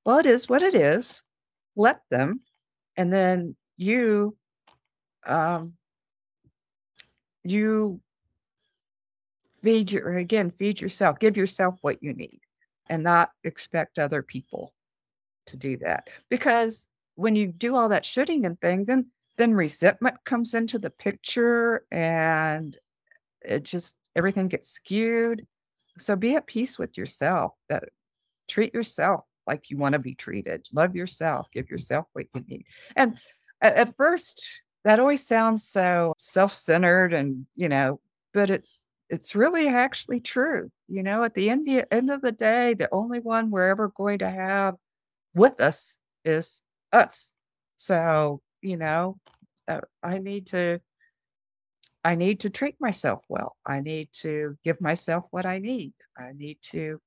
[0.06, 1.24] Well, it is what it is.
[1.76, 2.42] Let them.
[2.96, 4.38] And then you,
[5.26, 5.74] um,
[7.44, 8.00] you
[9.64, 12.40] feed your, again, feed yourself, give yourself what you need
[12.88, 14.74] and not expect other people
[15.48, 16.10] to do that.
[16.30, 20.90] Because when you do all that shooting and thing, then then resentment comes into the
[20.90, 22.78] picture and
[23.42, 25.46] it just everything gets skewed.
[25.98, 27.54] So be at peace with yourself.
[27.72, 27.80] Uh,
[28.48, 30.68] treat yourself like you want to be treated.
[30.74, 31.50] Love yourself.
[31.52, 32.66] Give yourself what you need.
[32.96, 33.18] And
[33.62, 38.00] at, at first, that always sounds so self-centered and you know,
[38.34, 40.72] but it's it's really actually true.
[40.88, 44.20] You know, at the end, end of the day, the only one we're ever going
[44.20, 44.76] to have
[45.34, 47.34] with us is us.
[47.78, 49.18] So, you know,
[49.68, 50.80] uh, I need to
[52.06, 53.58] I need to treat myself well.
[53.66, 55.94] I need to give myself what I need.
[56.16, 57.02] I need to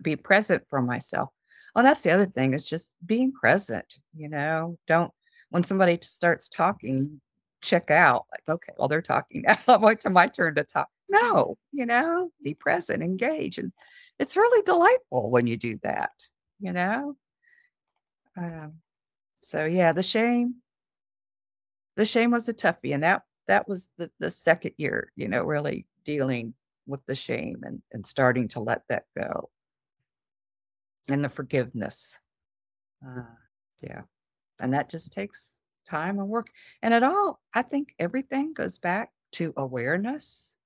[0.00, 1.28] be present for myself.
[1.76, 4.78] Oh, that's the other thing is just being present, you know.
[4.88, 5.12] Don't
[5.50, 7.20] when somebody starts talking,
[7.60, 9.78] check out like, okay, well, they're talking now.
[9.78, 10.88] Wait till my turn to talk.
[11.10, 13.58] No, you know, be present, engage.
[13.58, 13.72] And
[14.18, 16.12] it's really delightful when you do that,
[16.60, 17.14] you know.
[18.38, 18.76] Um,
[19.42, 20.62] so yeah, the shame,
[21.96, 25.42] the shame was a toughie, and that that was the the second year, you know,
[25.42, 26.54] really dealing
[26.86, 29.50] with the shame and and starting to let that go
[31.08, 32.20] and the forgiveness.
[33.06, 33.22] Uh,
[33.82, 34.02] yeah,
[34.58, 36.48] and that just takes time and work.
[36.82, 40.56] And it all, I think, everything goes back to awareness.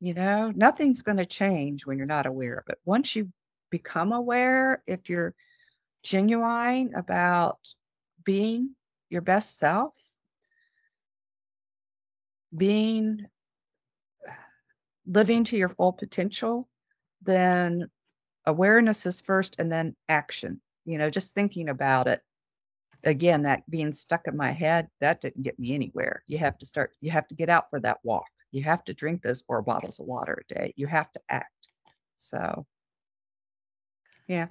[0.00, 2.78] You know, nothing's going to change when you're not aware of it.
[2.84, 3.32] Once you
[3.70, 5.34] become aware, if you're
[6.02, 7.58] genuine about
[8.24, 8.70] being
[9.08, 9.94] your best self,
[12.56, 13.26] being
[15.06, 16.68] living to your full potential,
[17.22, 17.88] then
[18.44, 20.60] awareness is first and then action.
[20.84, 22.20] You know, just thinking about it.
[23.04, 26.22] Again, that being stuck in my head, that didn't get me anywhere.
[26.26, 28.26] You have to start, you have to get out for that walk.
[28.52, 30.72] You have to drink those four bottles of water a day.
[30.76, 31.68] You have to act.
[32.16, 32.66] So,
[34.26, 34.46] yeah,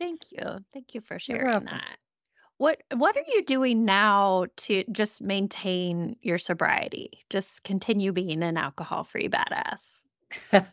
[0.00, 0.64] Thank you.
[0.72, 1.98] Thank you for sharing that.
[2.60, 7.24] What what are you doing now to just maintain your sobriety?
[7.30, 10.02] Just continue being an alcohol-free badass?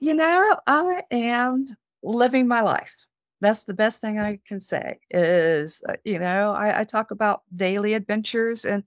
[0.00, 1.66] You know, I am
[2.02, 3.06] living my life.
[3.40, 7.42] That's the best thing I can say is, uh, you know, I, I talk about
[7.54, 8.84] daily adventures and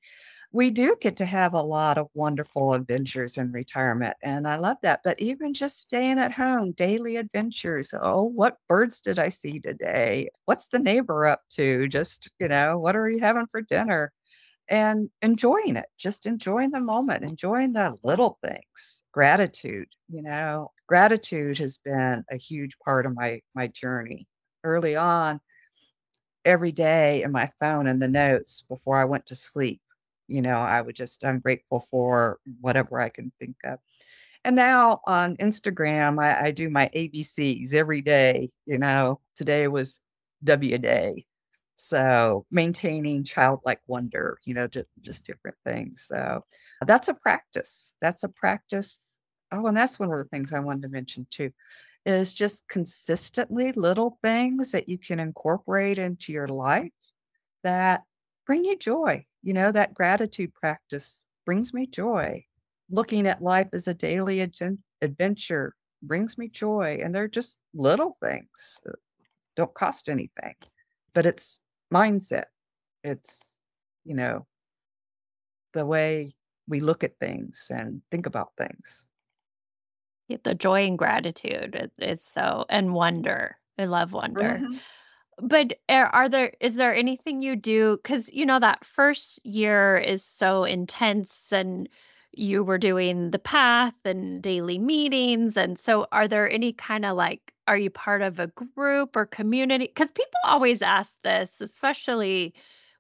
[0.54, 4.18] we do get to have a lot of wonderful adventures in retirement.
[4.22, 5.02] And I love that.
[5.04, 7.94] But even just staying at home, daily adventures.
[8.00, 10.30] Oh, what birds did I see today?
[10.46, 11.88] What's the neighbor up to?
[11.88, 14.12] Just, you know, what are you having for dinner?
[14.70, 19.04] and enjoying it, just enjoying the moment, enjoying the little things.
[19.14, 24.28] Gratitude, you know, gratitude has been a huge part of my my journey.
[24.64, 25.42] Early on,
[26.46, 29.82] every day in my phone and the notes before I went to sleep,
[30.32, 33.80] you know, I would just I'm grateful for whatever I can think of.
[34.44, 38.50] And now on Instagram, I, I do my ABCs every day.
[38.66, 40.00] You know, today was
[40.44, 41.26] W day.
[41.76, 46.06] So maintaining childlike wonder, you know, just, just different things.
[46.08, 46.44] So
[46.86, 47.96] that's a practice.
[48.02, 49.20] That's a practice.
[49.52, 51.52] Oh, and that's one of the things I wanted to mention too,
[52.06, 56.92] is just consistently little things that you can incorporate into your life
[57.64, 58.04] that
[58.46, 59.26] bring you joy.
[59.44, 62.46] You know, that gratitude practice brings me joy.
[62.90, 64.42] Looking at life as a daily
[65.02, 67.00] adventure brings me joy.
[67.02, 68.94] And they're just little things, uh,
[69.56, 70.56] don't cost anything,
[71.14, 71.62] but it's
[71.94, 72.46] mindset.
[73.04, 73.58] It's
[74.06, 74.48] you know,
[75.74, 76.34] the way
[76.68, 79.06] we look at things and think about things.
[80.44, 83.60] The joy and gratitude is so and wonder.
[83.78, 84.62] I love wonder.
[84.62, 84.80] Mhm.
[85.40, 87.98] But are there is there anything you do?
[88.04, 91.88] Because you know, that first year is so intense and
[92.34, 97.54] you were doing the path and daily meetings, and so are there any kinda, like
[97.68, 99.86] are you part of a group or community?
[99.88, 102.54] Because people always ask this, especially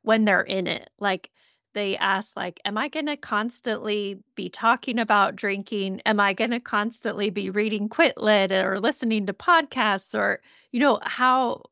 [0.03, 1.31] when they're in it, like,
[1.73, 6.01] they ask, like, "Am I gonna constantly be talking about drinking?
[6.05, 10.41] Am I gonna constantly be reading Quit Lit or listening to podcasts?" Or,
[10.71, 11.63] you know, how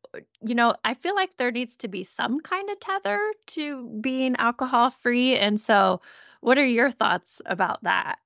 [0.42, 4.36] you know, I feel like there needs to be some kind of tether to being
[4.38, 5.36] alcohol free.
[5.38, 6.02] And so,
[6.42, 8.18] what are your thoughts about that?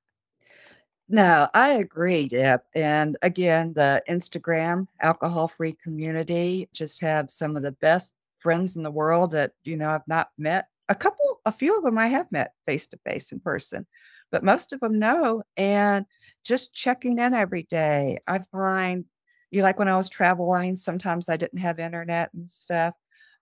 [1.09, 2.61] No, I agree, Deb.
[2.75, 8.91] And again, the Instagram alcohol-free community just have some of the best friends in the
[8.91, 10.67] world that, you know, I've not met.
[10.93, 13.87] A couple, a few of them I have met face to face in person,
[14.31, 15.41] but most of them no.
[15.57, 16.05] And
[16.43, 18.19] just checking in every day.
[18.27, 19.05] I find
[19.49, 22.93] you like when I was traveling, sometimes I didn't have internet and stuff.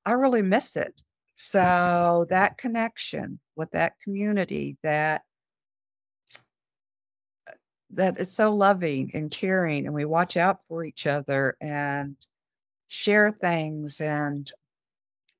[0.05, 1.01] I really miss it.
[1.35, 5.23] So that connection with that community that
[7.89, 12.15] that is so loving and caring, and we watch out for each other and
[12.87, 13.99] share things.
[13.99, 14.49] And,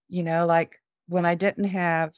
[0.10, 0.81] you know, like
[1.12, 2.14] when I didn't have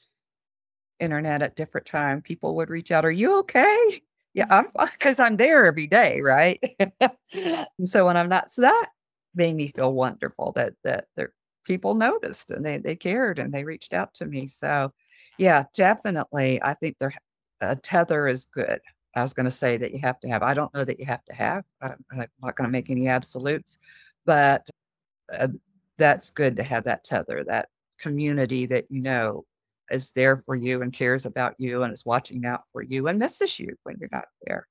[0.99, 4.01] internet at different time, people would reach out, "Are you okay?"
[4.35, 6.59] Yeah, I'm because I'm there every day, right?
[7.79, 8.89] And so when I'm not so that
[9.35, 11.33] made me feel wonderful that that there
[11.65, 14.47] people noticed and they they cared and they reached out to me.
[14.47, 14.91] So,
[15.37, 17.13] yeah, definitely, I think there
[17.61, 18.79] a tether is good.
[19.15, 21.23] I was gonna say that you have to have I don't know that you have
[21.25, 23.77] to have, I'm I'm not gonna make any absolutes,
[24.25, 24.67] but,
[25.33, 25.49] uh,
[25.99, 27.69] that's good to have that tether, that
[28.03, 29.45] community that you know
[29.91, 33.19] is there for you and cares about you and is watching out for you and
[33.19, 34.67] misses you when you're not there.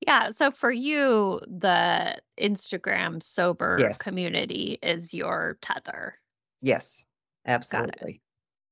[0.00, 3.98] Yeah, so for you, the Instagram sober Yes.
[3.98, 6.18] community is your tether.
[6.60, 7.04] Yes.
[7.46, 8.22] Absolutely.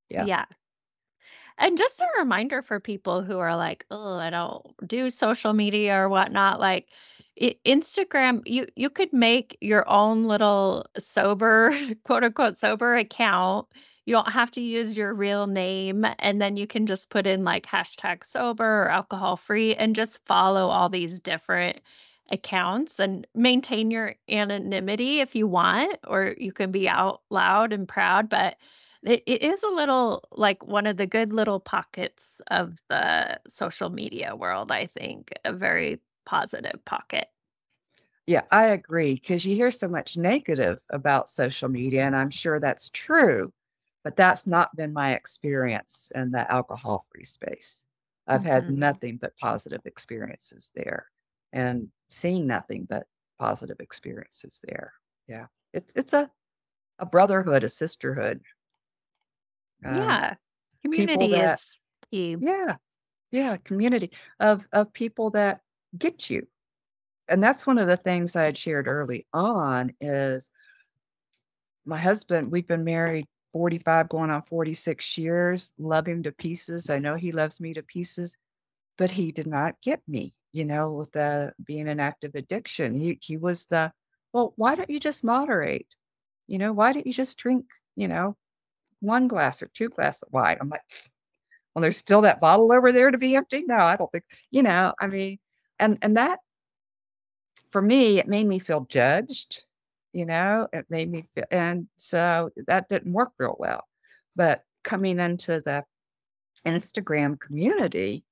[0.08, 0.26] Yeah.
[0.26, 0.46] Yeah.
[1.58, 5.96] And just a reminder for people who are like, "Oh, I don't do social media
[5.98, 6.88] or whatnot," like,
[7.39, 11.72] Instagram, you you could make your own little sober,
[12.05, 13.66] quote unquote, "sober" account.
[14.07, 17.45] You don't have to use your real name, and then you can just put in,
[17.45, 21.81] like, hashtag sober or alcohol free and just follow all these different
[22.31, 27.89] accounts and maintain your anonymity if you want, or you can be out loud and
[27.89, 28.57] proud, but
[29.03, 33.91] it it is a little like one of the good little pockets of the social
[33.91, 37.29] media world, I think, a very positive pocket.
[38.27, 42.61] Yeah, I agree because you hear so much negative about social media, and I'm sure
[42.61, 43.53] that's true,
[44.05, 47.87] but that's not been my experience in the alcohol-free space.
[48.27, 48.68] I've had Mhm.
[48.68, 51.07] nothing but positive experiences there
[51.53, 53.09] and seen nothing but
[53.39, 54.93] positive experiences there.
[55.27, 55.47] Yeah.
[55.73, 56.31] It's it's a
[57.01, 58.43] a brotherhood, a sisterhood,
[59.85, 60.37] um, Yeah.
[60.83, 61.79] Community that is
[62.11, 62.37] key.
[62.39, 62.77] yeah,
[63.33, 65.62] yeah, community of of people that
[65.97, 66.47] get you.
[67.28, 70.51] And that's one of the things I had shared early on is
[71.84, 76.91] my husband, we've been married 45 going on 46 years, love him to pieces.
[76.91, 78.36] I know he loves me to pieces,
[78.99, 82.95] but he did not get me, you know, with the being an active addiction.
[82.95, 83.93] He he was the,
[84.32, 85.95] well, why don't you just moderate?
[86.47, 87.66] You know, why don't you just drink,
[87.97, 88.36] you know,
[89.01, 90.59] one glass or two glasses of wine?
[90.61, 90.82] I'm like,
[91.74, 93.64] well, there's still that bottle over there to be empty.
[93.66, 95.38] No, I don't think, you know, I mean,
[95.81, 96.41] and and that
[97.70, 99.64] for me, it made me feel judged,
[100.12, 103.87] you know, it made me feel and so that didn't work real well.
[104.37, 105.85] But coming into the
[106.66, 108.24] Instagram community,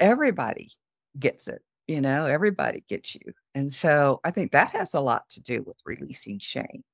[0.00, 0.70] everybody
[1.18, 3.34] gets it, you know, everybody gets you.
[3.54, 6.84] And so I think that has a lot to do with releasing shame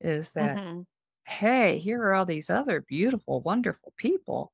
[0.00, 0.86] is that, Mhm.
[1.26, 4.52] hey, here are all these other beautiful, wonderful people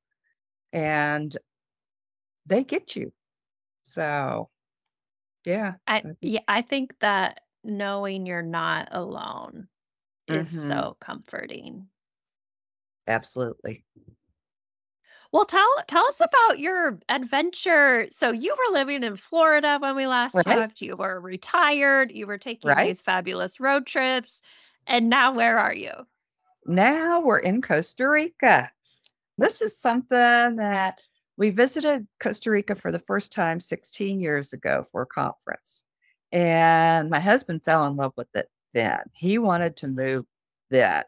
[0.73, 1.37] and
[2.45, 3.11] they get you.
[3.83, 4.49] So
[5.45, 9.69] yeah, I I think yeah, I think that knowing you're not alone
[10.27, 10.53] is Mhm.
[10.53, 11.89] so comforting.
[13.07, 13.85] absolutely.
[15.31, 18.07] Well, tell tell us about your adventure.
[18.11, 20.81] So you were living in Florida when we last Right, talked.
[20.81, 22.11] You were retired.
[22.11, 22.77] You were taking right.
[22.77, 24.41] these fabulous road trips.
[24.87, 25.91] And now where are you?
[26.65, 28.71] Now we're in Costa Rica.
[29.37, 31.01] This is something that
[31.37, 35.83] we visited Costa Rica for the first time 16 years ago for a conference.
[36.31, 38.99] And my husband fell in love with it then.
[39.13, 40.25] He wanted to move
[40.69, 41.03] then.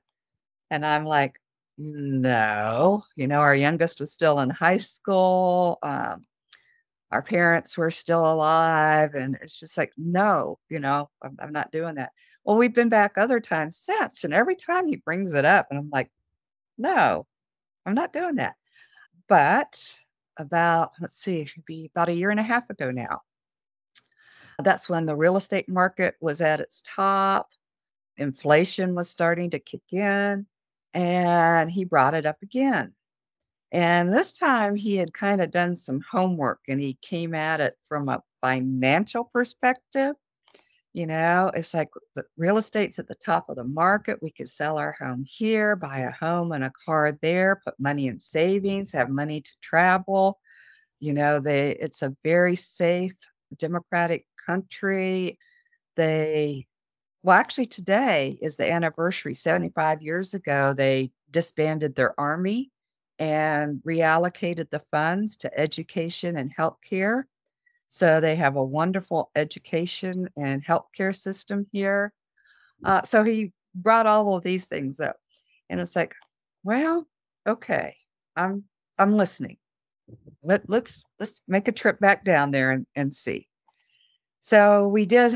[0.69, 1.39] And I'm like,
[1.77, 5.79] No, you know, our youngest was still in high school.
[5.83, 6.25] Um,
[7.13, 11.71] our parents were still alive, and it's just like, no, you know, I'm, I'm not
[11.71, 12.11] doing that.
[12.43, 15.77] Well, we've been back other times since, and every time he brings it up, and
[15.77, 16.09] I'm like,
[16.75, 17.27] no,
[17.85, 18.55] I'm not doing that.
[19.29, 19.95] But
[20.37, 23.21] about, let's see, it should be about a year and a half ago now.
[24.59, 27.49] That's when the real estate market was at its top.
[28.17, 30.45] Inflation was starting to kick in,
[30.93, 32.93] and he brought it up again.
[33.71, 37.75] And this time he had kind of done some homework and he came at it
[37.87, 40.15] from a financial perspective.
[40.93, 44.21] You know, it's like the real estate's at the top of the market.
[44.21, 48.07] We could sell our home here, buy a home and a car there, put money
[48.07, 50.39] in savings, have money to travel.
[50.99, 53.15] You know, they it's a very safe,
[53.57, 55.39] democratic country.
[55.95, 56.67] They
[57.23, 59.33] well, actually today is the anniversary.
[59.33, 62.71] 75 years ago, they disbanded their army
[63.19, 67.23] and reallocated the funds to education and healthcare.
[67.93, 72.11] So they have a wonderful education and healthcare system here.
[72.83, 75.17] Uh, so he brought all of these things up,
[75.69, 76.15] and it's like,
[76.63, 77.07] well,
[77.47, 77.95] okay,
[78.35, 78.63] I'm
[78.97, 79.57] I'm listening.
[80.41, 83.47] Let let's let's make a trip back down there and, and see.
[84.39, 85.35] So we did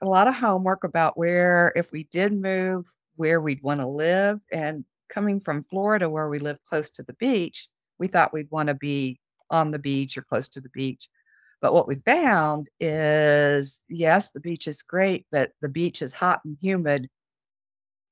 [0.00, 2.86] a lot of homework about where, if we did move,
[3.16, 4.40] where we'd want to live.
[4.50, 8.68] And coming from Florida, where we live close to the beach, we thought we'd want
[8.68, 11.10] to be on the beach or close to the beach.
[11.60, 16.40] But what we found is yes, the beach is great, but the beach is hot
[16.44, 17.08] and humid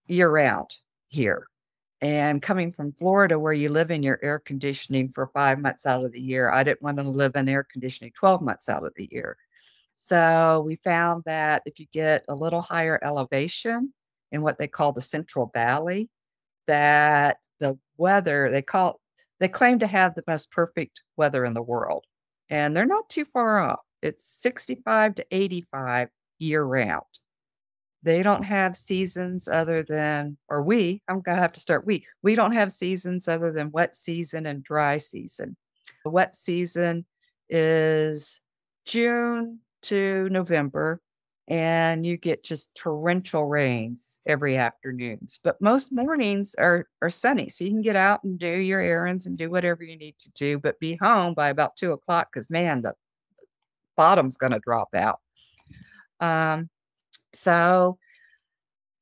[0.06, 0.76] year round
[1.08, 1.46] here.
[2.00, 6.04] And coming from Florida, where you live in your air conditioning for five months out
[6.04, 8.92] of the year, I didn't want to live in air conditioning 12 months out of
[8.96, 9.36] the year.
[9.94, 13.94] So we found that if you get a little higher elevation
[14.30, 16.10] in what they call the Central Valley,
[16.66, 19.00] that the weather they call
[19.38, 22.04] they claim to have the most perfect weather in the world.
[22.48, 23.80] And they're not too far off.
[24.02, 27.04] It's 65 to 85 year round.
[28.02, 32.06] They don't have seasons other than, or we, I'm going to have to start we,
[32.22, 35.56] we don't have seasons other than wet season and dry season.
[36.04, 37.04] The wet season
[37.48, 38.40] is
[38.84, 41.00] June to November,
[41.48, 45.38] and you get just torrential rains every afternoons.
[45.42, 49.26] But most mornings are are sunny, so you can get out and do your errands
[49.26, 52.50] and do whatever you need to do, but be home by about two o'clock because
[52.50, 52.94] man, the
[53.96, 55.20] bottom's going to drop out.
[56.20, 56.68] Um,
[57.32, 57.98] so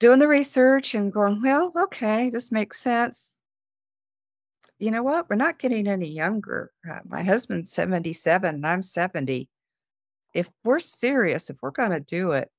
[0.00, 3.40] doing the research and going, well, okay, this makes sense.
[4.78, 5.30] You know what?
[5.30, 6.72] We're not getting any younger.
[6.90, 9.48] Uh, my husband's 77 and I'm 70
[10.34, 12.50] if we're serious, if we're gonna do it,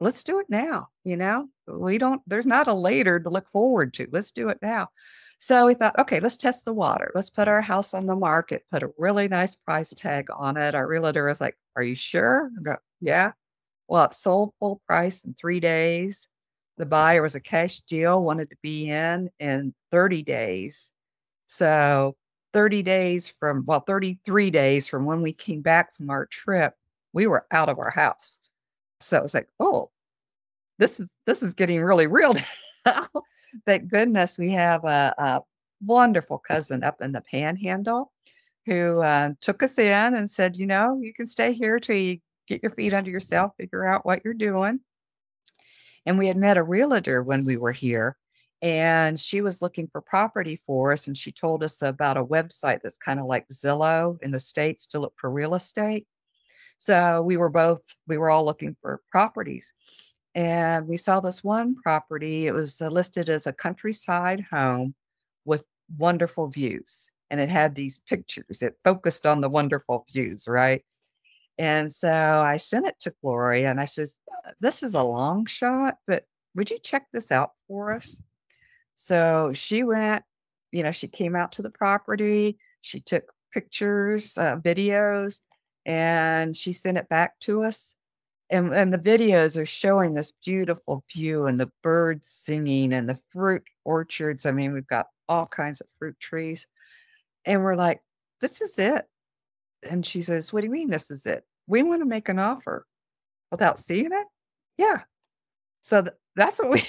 [0.00, 1.48] let's do it now, you know?
[1.66, 4.08] We don't there's not a later to look forward to.
[4.12, 4.88] Let's do it now.
[5.38, 7.10] So we thought, okay, let's test the water.
[7.14, 10.74] Let's put our house on the market, put a really nice price tag on it.
[10.74, 12.50] Our realtor was like, Are you sure?
[12.58, 13.32] I go, yeah.
[13.88, 16.28] Well, it sold full price in three days.
[16.78, 20.92] The buyer was a cash deal, wanted to be in in 30 days.
[21.46, 22.16] So
[22.54, 26.74] 30 days from, well, 33 days from when we came back from our trip,
[27.12, 28.38] we were out of our house.
[29.00, 29.90] So it was like, oh,
[30.78, 32.34] this is this is getting really real
[32.86, 33.06] now.
[33.66, 35.40] Thank goodness we have a, a,
[35.84, 38.10] wonderful cousin up in the Panhandle
[38.64, 42.18] who uh, took us in and said, you know, you can stay here till you
[42.46, 44.80] get your feet under yourself, figure out what you're doing.
[46.06, 48.16] And we had met a realtor when we were here,
[48.64, 52.80] and she was looking for property for us and she told us about a website
[52.82, 56.06] that's kind of like Zillow in the states to look for real estate.
[56.78, 59.74] So we were both we were all looking for properties.
[60.34, 62.46] And we saw this one property.
[62.46, 64.94] It was uh, listed as a countryside home
[65.44, 65.66] with
[65.98, 67.10] wonderful views.
[67.30, 68.62] And it had these pictures.
[68.62, 70.82] It focused on the wonderful views, right?
[71.58, 74.20] And so I sent it to Gloria and I says,
[74.58, 78.22] This is a long shot, but would you check this out for us?
[78.94, 80.24] So she went,
[80.72, 85.40] you know, she came out to the property, she took pictures, uh, videos,
[85.86, 87.94] and she sent it back to us.
[88.50, 93.18] And, and the videos are showing this beautiful view and the birds singing and the
[93.30, 94.46] fruit orchards.
[94.46, 96.66] I mean, we've got all kinds of fruit trees.
[97.44, 98.00] And we're like,
[98.40, 99.06] this is it.
[99.88, 101.44] And she says, What do you mean this is it?
[101.66, 102.86] We want to make an offer
[103.50, 104.26] without seeing it.
[104.76, 105.02] Yeah.
[105.82, 106.82] So th- that's what we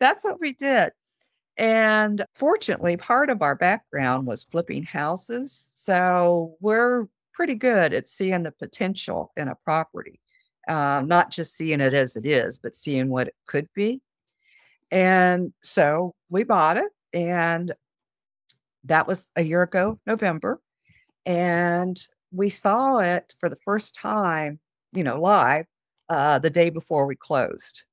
[0.00, 0.92] that's what we did.
[1.56, 5.72] And fortunately, part of our background was flipping houses.
[5.74, 10.20] So we're pretty good at seeing the potential in a property,
[10.68, 14.02] uh, not just seeing it as it is, but seeing what it could be.
[14.90, 17.74] And so we bought it, and
[18.84, 20.60] that was a year ago, November.
[21.24, 22.00] And
[22.32, 24.60] we saw it for the first time,
[24.92, 25.66] you know, live
[26.08, 27.84] uh, the day before we closed.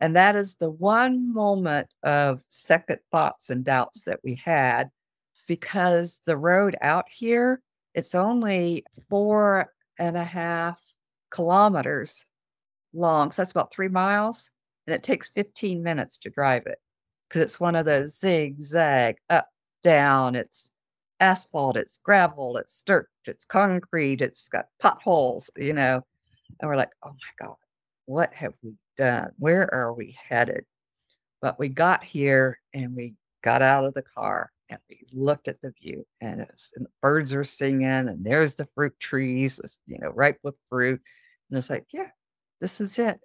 [0.00, 4.90] And that is the one moment of second thoughts and doubts that we had
[5.46, 7.60] because the road out here,
[7.94, 10.80] it's only four and a half
[11.30, 12.26] kilometers
[12.92, 13.32] long.
[13.32, 14.50] So that's about three miles.
[14.86, 16.78] And it takes 15 minutes to drive it
[17.28, 19.48] because it's one of those zigzag up,
[19.82, 20.34] down.
[20.34, 20.70] It's
[21.20, 26.02] asphalt, it's gravel, it's dirt, it's concrete, it's got potholes, you know.
[26.60, 27.56] And we're like, oh my God,
[28.06, 29.30] what have we done?
[29.38, 30.64] Where are we headed?
[31.40, 35.62] But we got here and we got out of the car and we looked at
[35.62, 39.98] the view and, was, and the birds are singing and there's the fruit trees, you
[39.98, 41.00] know, ripe with fruit.
[41.48, 42.08] And it's like, yeah,
[42.60, 43.18] this is it.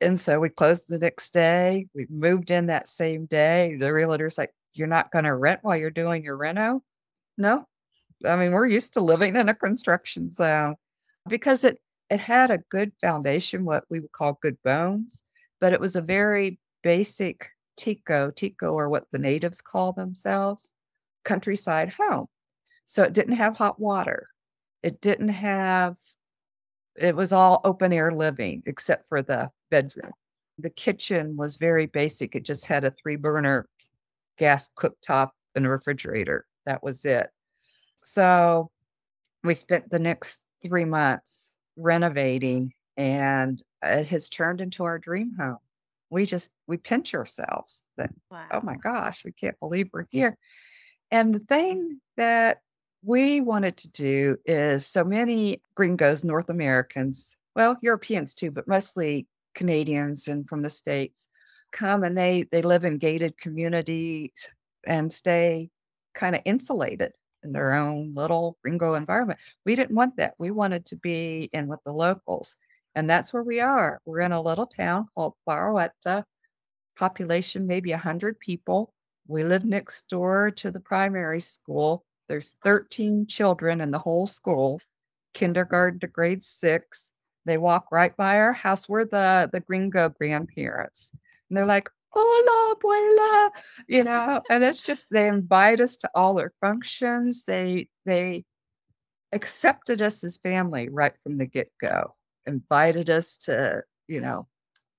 [0.00, 1.88] And so we closed the next day.
[1.94, 3.76] We moved in that same day.
[3.80, 6.82] The realtor's like, you're not going to rent while you're doing your reno?
[7.36, 7.66] No.
[8.24, 10.76] I mean, we're used to living in a construction zone
[11.28, 11.80] because it
[12.10, 15.24] it had a good foundation, what we would call good bones,
[15.60, 20.74] but it was a very basic tico, tico or what the natives call themselves,
[21.24, 22.26] countryside home.
[22.84, 24.28] So it didn't have hot water.
[24.82, 25.96] It didn't have
[26.96, 30.10] it was all open air living except for the bedroom.
[30.58, 32.34] The kitchen was very basic.
[32.34, 33.68] It just had a three burner
[34.36, 36.46] gas cooktop and a refrigerator.
[36.66, 37.28] That was it.
[38.02, 38.70] So
[39.44, 45.58] we spent the next three months renovating and it has turned into our dream home.
[46.10, 48.46] We just we pinch ourselves that wow.
[48.50, 50.36] oh my gosh, we can't believe we're here.
[51.10, 52.58] And the thing that
[53.02, 59.26] we wanted to do is so many gringos, North Americans, well, Europeans too, but mostly
[59.54, 61.28] Canadians and from the States
[61.72, 64.48] come and they they live in gated communities
[64.86, 65.70] and stay
[66.14, 67.12] kind of insulated
[67.42, 69.40] in their own little gringo environment.
[69.64, 70.34] We didn't want that.
[70.38, 72.56] We wanted to be in with the locals.
[72.94, 74.00] And that's where we are.
[74.04, 76.24] We're in a little town called Barroetta,
[76.96, 78.92] population maybe 100 people.
[79.26, 82.04] We live next door to the primary school.
[82.28, 84.80] There's 13 children in the whole school,
[85.34, 87.12] kindergarten to grade six.
[87.44, 88.88] They walk right by our house.
[88.88, 91.10] We're the, the gringo grandparents.
[91.48, 93.50] And they're like, hola, abuela,
[93.86, 97.44] you know, and it's just they invite us to all their functions.
[97.44, 98.44] They they
[99.32, 102.14] accepted us as family right from the get-go,
[102.46, 104.48] invited us to, you know,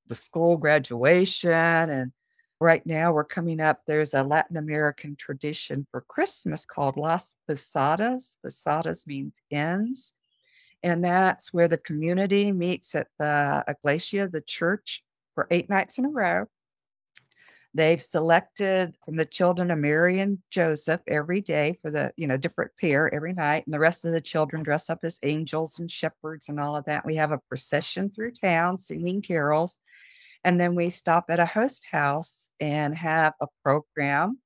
[0.07, 1.51] the school graduation.
[1.51, 2.12] And
[2.62, 8.38] right now we're coming up, there's a Latin American tradition for Christmas called Las Posadas.
[8.43, 10.14] Posadas means ends
[10.84, 15.03] And that's where the community meets at the iglesia, the church,
[15.36, 16.45] for eight nights in a row.
[17.76, 22.36] They've selected from the children of Mary and Joseph every day for the, you know,
[22.36, 23.65] different pair every night.
[23.65, 26.86] And the rest of the children dress up as angels and shepherds and all of
[26.86, 27.05] that.
[27.05, 29.78] We have a procession through town singing carols.
[30.43, 34.39] And then we stop at a host house and have a program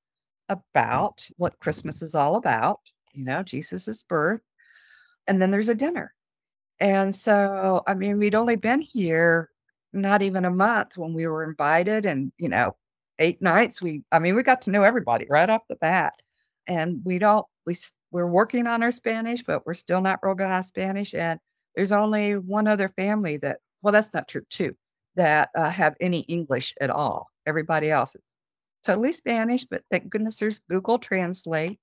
[0.50, 0.52] mm-hmm.
[0.52, 2.80] about what Christmas is all about,
[3.14, 4.42] you know, Jesus's birth.
[5.26, 6.12] And then there's a dinner.
[6.78, 9.48] And so, I mean, we'd only been here
[9.94, 12.76] not even a month when we were invited and, you know,
[13.18, 16.14] eight nights, we, I mean, we got to know everybody right off the bat.
[16.66, 17.76] And we don't, we,
[18.10, 21.14] we're working on our Spanish, but we're still not real good at Spanish.
[21.14, 21.38] And
[21.74, 24.74] there's only one other family that, well, that's not true too,
[25.16, 27.28] that uh, have any English at all.
[27.46, 28.36] Everybody else is
[28.84, 31.78] totally Spanish, but thank goodness there's Google Translate.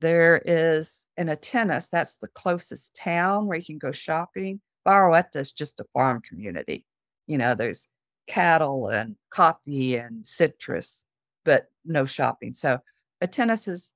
[0.00, 4.60] There is an Atenas, that's the closest town where you can go shopping.
[4.86, 6.86] Barroetta is just a farm community.
[7.26, 7.86] You know, there's
[8.30, 11.04] cattle and coffee and citrus,
[11.44, 12.52] but no shopping.
[12.52, 12.78] So
[13.20, 13.92] Atenas is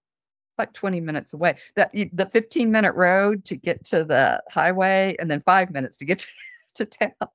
[0.59, 1.55] like 20 minutes away.
[1.77, 6.05] That the 15 minute road to get to the highway and then five minutes to
[6.05, 6.27] get to,
[6.75, 7.29] to town.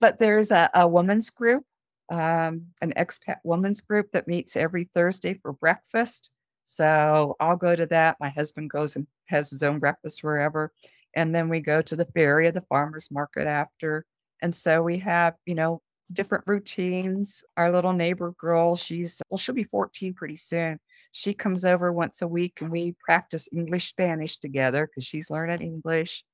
[0.00, 1.62] But there's a, a women's group,
[2.10, 6.30] um, an expat women's group that meets every Thursday for breakfast.
[6.64, 8.16] So I'll go to that.
[8.18, 10.72] My husband goes and has his own breakfast wherever.
[11.14, 14.04] And then we go to the feria of the farmers market after.
[14.42, 15.80] And so we have, you know,
[16.12, 17.44] different routines.
[17.56, 20.78] Our little neighbor girl, she's, well, she'll be 14 pretty soon.
[21.12, 25.62] She comes over once a week and we practice English Spanish together because she's learning
[25.62, 26.24] English.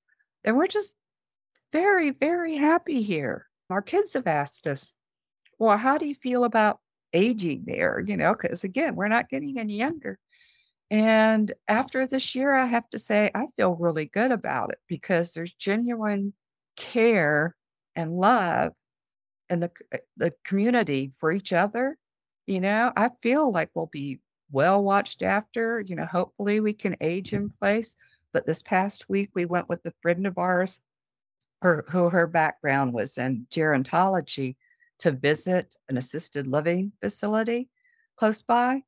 [0.45, 0.97] And we're just
[1.73, 3.47] very, very happy here.
[3.69, 4.95] Our kids have asked us,
[5.59, 6.81] well, how do you feel about
[7.13, 8.03] aging there?
[8.05, 10.19] You know, because again, we're not getting any younger.
[10.91, 15.33] And after this year, I have to say, I feel really good about it because
[15.33, 16.33] there's genuine
[16.77, 17.55] care
[17.95, 18.73] and love
[19.51, 21.99] and the, uh, the community for each other
[22.51, 24.19] you know, I feel like we'll be
[24.51, 25.81] well watched after.
[25.81, 27.95] You know, hopefully we can age in place.
[28.33, 30.81] But this past week, we went with a friend of ours,
[31.63, 34.57] her, who her background was in gerontology,
[34.99, 37.69] to visit an assisted living facility
[38.17, 38.83] close by.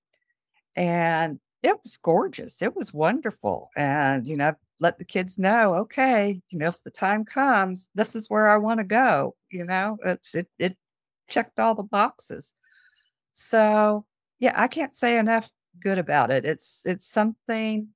[0.74, 2.62] And it was gorgeous.
[2.62, 3.70] It was wonderful.
[3.76, 8.16] And, you know, let the kids know, okay, you know, if the time comes, this
[8.16, 9.34] is where I want to go.
[9.50, 10.76] You know, it's it it
[11.28, 12.54] checked all the boxes.
[13.34, 14.06] So
[14.38, 15.50] yeah, I can't say enough
[15.80, 16.44] good about it.
[16.44, 17.88] It's it's something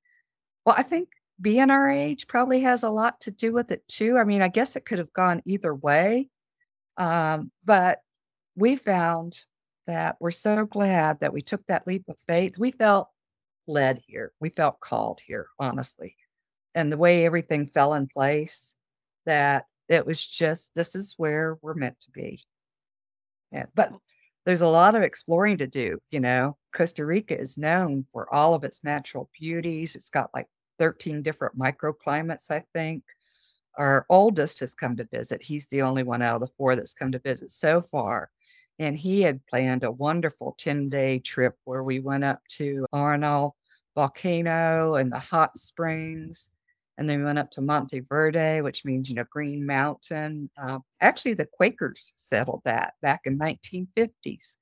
[0.64, 1.08] well, I think
[1.40, 4.18] being our age probably has a lot to do with it too.
[4.18, 6.30] I mean, I guess it could have gone either way.
[6.96, 8.00] Um, but
[8.54, 9.38] we found
[9.86, 12.58] that we're so glad that we took that leap of faith.
[12.58, 13.08] We felt
[13.66, 14.32] led here.
[14.40, 16.16] We felt called here, honestly.
[16.76, 18.76] And the way everything fell in place,
[19.24, 22.40] that it was just, this is where we're meant to be.
[23.50, 23.66] Yeah.
[23.74, 23.92] But
[24.44, 25.98] there's a lot of exploring to do.
[26.10, 29.96] You know, Costa Rica is known for all of its natural beauties.
[29.96, 30.46] It's got like
[30.78, 33.02] 13 different microclimates, I think.
[33.76, 35.42] Our oldest has come to visit.
[35.42, 38.30] He's the only one out of the four that's come to visit so far.
[38.78, 43.52] And he had planned a wonderful 10 day trip where we went up to Arenal
[43.94, 46.50] volcano and the hot springs.
[46.98, 50.50] And then we went up to Monte Verde, which means, you know, Green Mountain.
[50.56, 54.56] Uh, actually, the Quakers settled that back in 1950s.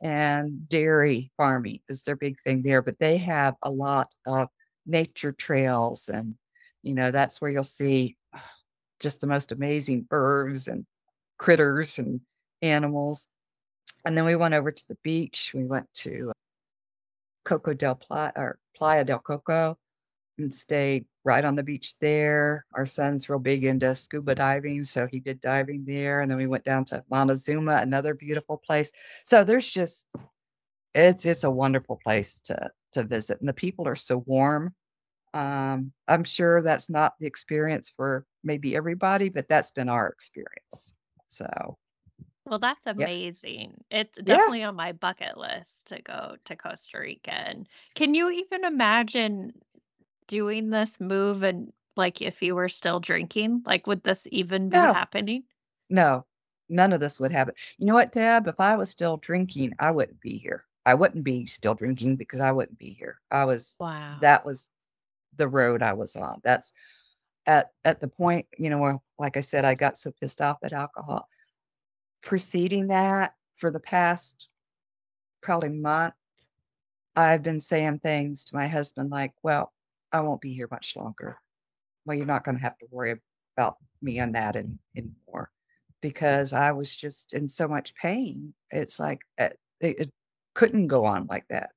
[0.00, 4.48] And dairy farming is their big thing there, but they have a lot of
[4.86, 6.08] nature trails.
[6.08, 6.34] And,
[6.82, 8.16] you know, that's where you'll see
[9.00, 10.86] just the most amazing birds and
[11.38, 12.20] critters and
[12.62, 13.26] animals.
[14.04, 15.52] And then we went over to the beach.
[15.54, 16.32] We went to
[17.44, 19.76] Coco del Playa or Playa del Coco
[20.38, 22.66] and stayed right on the beach there.
[22.74, 26.20] Our son's real big into scuba diving, so he did diving there.
[26.20, 28.92] And then we went down to Montezuma, another beautiful place.
[29.24, 30.08] So there's just
[30.94, 34.74] it's it's a wonderful place to to visit, and the people are so warm.
[35.34, 40.94] Um, I'm sure that's not the experience for maybe everybody, but that's been our experience.
[41.28, 41.78] So
[42.46, 43.84] Well, that's yeah, amazing.
[43.90, 47.32] It's yeah, definitely on my bucket list to go to Costa Rica.
[47.32, 49.52] And can you even imagine
[50.26, 53.62] doing this move and like if you were still drinking?
[53.66, 55.44] Like, would this even be no, happening?
[55.90, 56.26] no,
[56.68, 57.54] none of this would happen.
[57.78, 58.48] You know what, Deb?
[58.48, 60.64] If I was still drinking, I wouldn't be here.
[60.86, 63.20] I wouldn't be still drinking because I wouldn't be here.
[63.30, 64.18] I was Wow.
[64.20, 64.70] that was
[65.36, 66.40] the road I was on.
[66.44, 66.72] That's
[67.46, 70.58] at at the point, you know, where, like I said, I got so pissed off
[70.64, 71.28] at alcohol.
[72.22, 74.48] Preceding that, for the past
[75.42, 76.14] probably month,
[77.16, 79.73] I've been saying things to my husband like, "Well,
[80.14, 81.38] I won't be here much longer.
[82.06, 83.14] Well, you're not gonna have to worry
[83.56, 85.52] about me on that any anymore,"
[86.02, 88.54] because I was just in so much pain.
[88.70, 89.50] It's like, uh,
[89.80, 90.12] it it
[90.54, 91.72] couldn't go on like that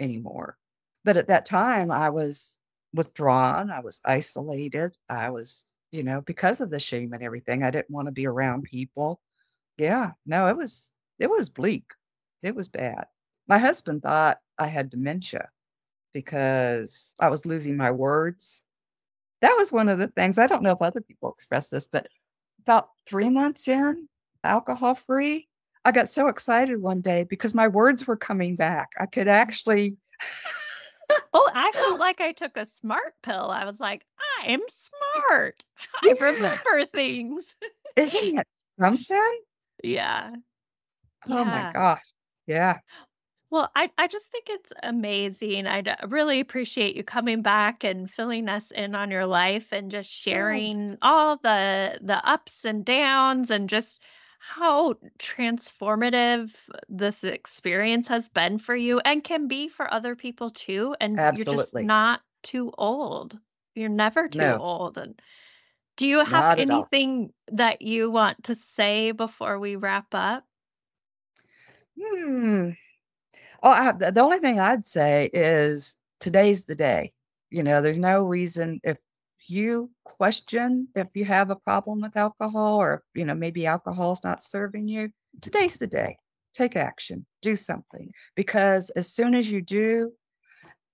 [0.00, 0.58] anymore.
[1.04, 2.58] But at that time, I was
[2.94, 7.70] withdrawn, I was isolated, I was, you know, because of the shame and everything, I
[7.70, 9.20] didn't wanna be around people.
[9.78, 11.92] Yeah, no, it was it was bleak.
[12.42, 13.06] It was bad.
[13.48, 15.50] My husband thought I had dementia
[16.12, 18.62] because I was losing my words.
[19.42, 22.08] That was one of the things I don't know if other people express this, but
[22.62, 24.08] about 3 months in,
[24.44, 25.48] alcohol free,
[25.84, 28.90] I got so excited one day because my words were coming back.
[28.98, 29.96] I could actually
[31.32, 33.50] Oh, I felt like I took a smart pill.
[33.50, 34.04] I was like,
[34.42, 35.64] I'm smart.
[36.02, 37.56] I Yeah, remember things.
[37.96, 38.46] isn't it
[38.78, 39.40] something?
[39.82, 40.30] Yeah.
[41.28, 42.02] Oh my gosh.
[42.46, 42.78] Yeah,
[43.50, 45.66] Well, I, I just think it's amazing.
[45.66, 50.10] I really appreciate you coming back and filling us in on your life and just
[50.10, 54.02] sharing all the the ups and downs and just
[54.38, 56.54] how transformative
[56.88, 60.94] this experience has been for you and can be for other people too.
[61.00, 63.38] And you're just not too old.
[63.74, 64.96] You're never too No, old.
[64.96, 65.20] And
[65.96, 66.90] do you have at all.
[66.90, 70.46] anything that you want to say before we wrap up?
[71.96, 72.70] Hmm.
[73.62, 77.12] Oh, I the only thing I'd say is today's the day.
[77.50, 78.98] You know, there's no reason if
[79.46, 84.42] you question if you have a problem with alcohol or, you know, maybe alcohol's not
[84.42, 86.18] serving you, today's the day.
[86.54, 90.12] Take action, do something because as soon as you do,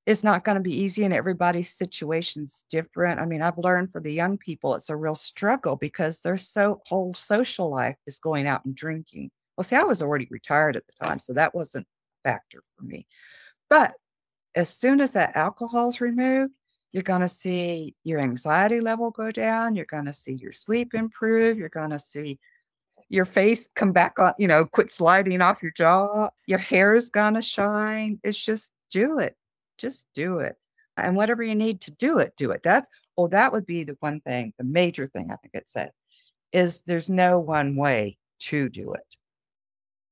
[0.06, 3.20] it's not gonna be easy and everybody's situation's different.
[3.20, 6.82] I mean, I've learned for the young people, it's a real struggle because their so
[6.86, 9.30] whole social life is going out and drinking.
[9.56, 11.86] Well, see, I was already retired at the time, so that wasn't
[12.26, 13.06] factor for me.
[13.70, 13.94] But
[14.56, 16.52] as soon as that alcohol is removed,
[16.92, 21.68] you're gonna see your anxiety level go down, you're gonna see your sleep improve, you're
[21.68, 22.38] gonna see
[23.08, 26.28] your face come back on, you know, quit sliding off your jaw.
[26.46, 28.18] Your hair's gonna shine.
[28.24, 29.36] It's just do it.
[29.78, 30.56] Just do it.
[30.96, 32.62] And whatever you need to do it, do it.
[32.64, 35.90] That's oh, that would be the one thing, the major thing I think it said
[36.52, 39.16] is there's no one way to do it.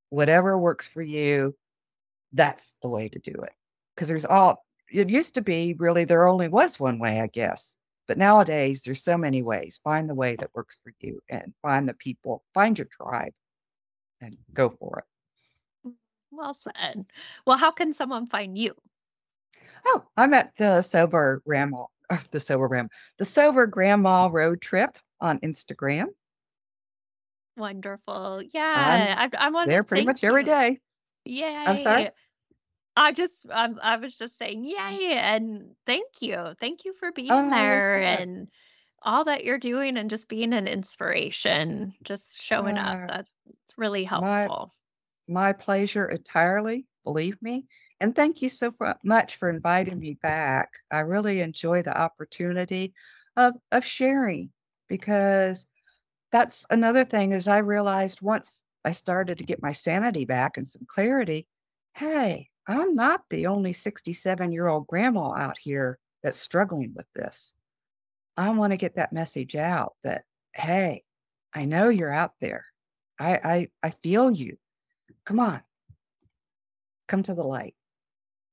[0.09, 1.55] Whatever works for you,
[2.35, 3.53] that's the way to do it.
[3.95, 7.77] Because there's all it used to be really there only was one way, I guess.
[8.07, 9.79] But nowadays, there's so many ways.
[9.83, 13.33] Find the way that works for you and find the people, find your tribe
[14.21, 15.93] and go for it.
[16.31, 17.05] Well said.
[17.47, 18.75] Well, how can someone find you?
[19.87, 24.95] Oh, I'm at the Sober Grandma, uh, the Sober Grandma, the Sober Grandma Road Trip
[25.21, 26.07] on Instagram.
[27.57, 28.43] Wonderful.
[28.53, 29.15] Yeah.
[29.17, 30.79] I, I want there pretty much every day.
[31.23, 31.65] Yeah.
[31.67, 32.09] I'm sorry.
[32.97, 36.55] I just um, I was just saying yay and thank you.
[36.59, 38.49] Thank you for being Oh, there and
[39.03, 42.99] all that you're doing and just being an inspiration, just showing up.
[43.09, 44.71] uh, That's really my helpful.
[45.27, 47.67] my pleasure entirely, believe me.
[48.01, 50.73] And thank you so fu- much for inviting me back.
[50.91, 52.93] I really enjoy the opportunity
[53.37, 54.51] of of sharing
[54.89, 55.67] because
[56.31, 60.67] that's another thing is I realized once I started to get my sanity back and
[60.67, 61.47] some clarity,
[61.95, 67.53] hey, I'm not the only 67 year old grandma out here that's struggling with this.
[68.37, 71.03] I want to get that message out that, hey,
[71.53, 72.65] I know you're out there.
[73.19, 74.57] I I, I feel you.
[75.25, 75.61] Come on,
[77.07, 77.75] come to the light.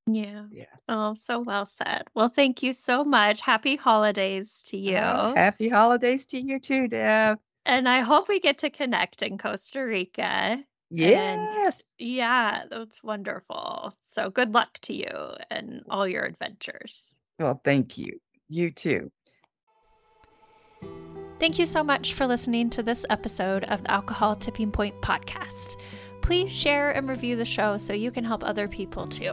[0.07, 0.45] Yeah.
[0.51, 0.65] Yeah.
[0.89, 2.05] Oh, so well said.
[2.15, 3.41] Well, thank you so much.
[3.41, 4.99] Happy holidays to you.
[4.99, 7.39] Oh, happy holidays to you too, Deb.
[7.65, 10.65] And I hope we get to connect in Costa Rica.
[10.93, 11.83] And Yes.
[11.99, 13.95] yeah, that's wonderful.
[14.09, 17.15] So good luck to you and all your adventures.
[17.39, 18.19] Well, thank you.
[18.49, 19.11] You too.
[21.39, 25.81] Thank you so much for listening to this episode of the Alcohol Tipping Point podcast.
[26.21, 29.33] Please share and review the show so you can help other people too.